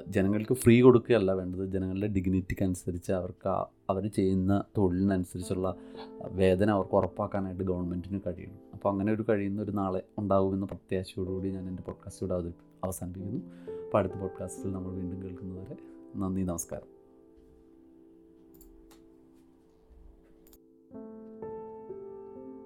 ജനങ്ങൾക്ക് 0.08 0.54
ഫ്രീ 0.54 0.80
കൊടുക്കുകയല്ല 0.80 1.32
വേണ്ടത്. 1.32 1.66
ജനങ്ങളുടെ 1.66 2.06
ഡിഗ്നിറ്റിക്ക് 2.06 2.62
അനുസരിച്ച് 2.62 3.12
അവർക്ക് 3.12 3.48
അവർ 3.90 4.08
ചെയ്യുന്ന 4.08 4.64
തൊഴിലിനനുസരിച്ചുള്ള 4.76 5.74
വേദന 6.30 6.70
അവർക്ക് 6.70 6.94
ഉറപ്പാക്കാനായിട്ട് 6.94 7.64
ഗവൺമെന്റിന് 7.64 8.20
കഴിയണം 8.26 8.58
അപ്പോൾ 8.72 8.88
അങ്ങനെ 8.88 9.12
ഒരു 9.12 9.24
കഴിയുന്ന 9.28 9.62
ഒരു 9.62 9.70
നാളെ 9.70 10.02
ഉണ്ടാകുമെന്ന 10.18 10.64
പ്രത്യാശയോടുകൂടി 10.64 11.50
ഞാൻ 11.50 11.68
എന്റെ 11.68 11.82
പോഡ്കാസ്റ്റ് 11.82 12.26
ഇവിടെ 12.26 12.52
അവസാനിപ്പിക്കുന്നു. 12.84 13.40
അപ്പോൾ 13.84 13.98
അടുത്ത 13.98 14.14
പോഡ്കാസ്റ്റിൽ 14.14 14.72
നമ്മൾ 14.72 14.92
വീണ്ടും 14.92 15.22
കേൾക്കുന്നവരെ 15.22 15.76
നന്ദി 16.16 16.42
നമസ്കാരം. 16.42 16.99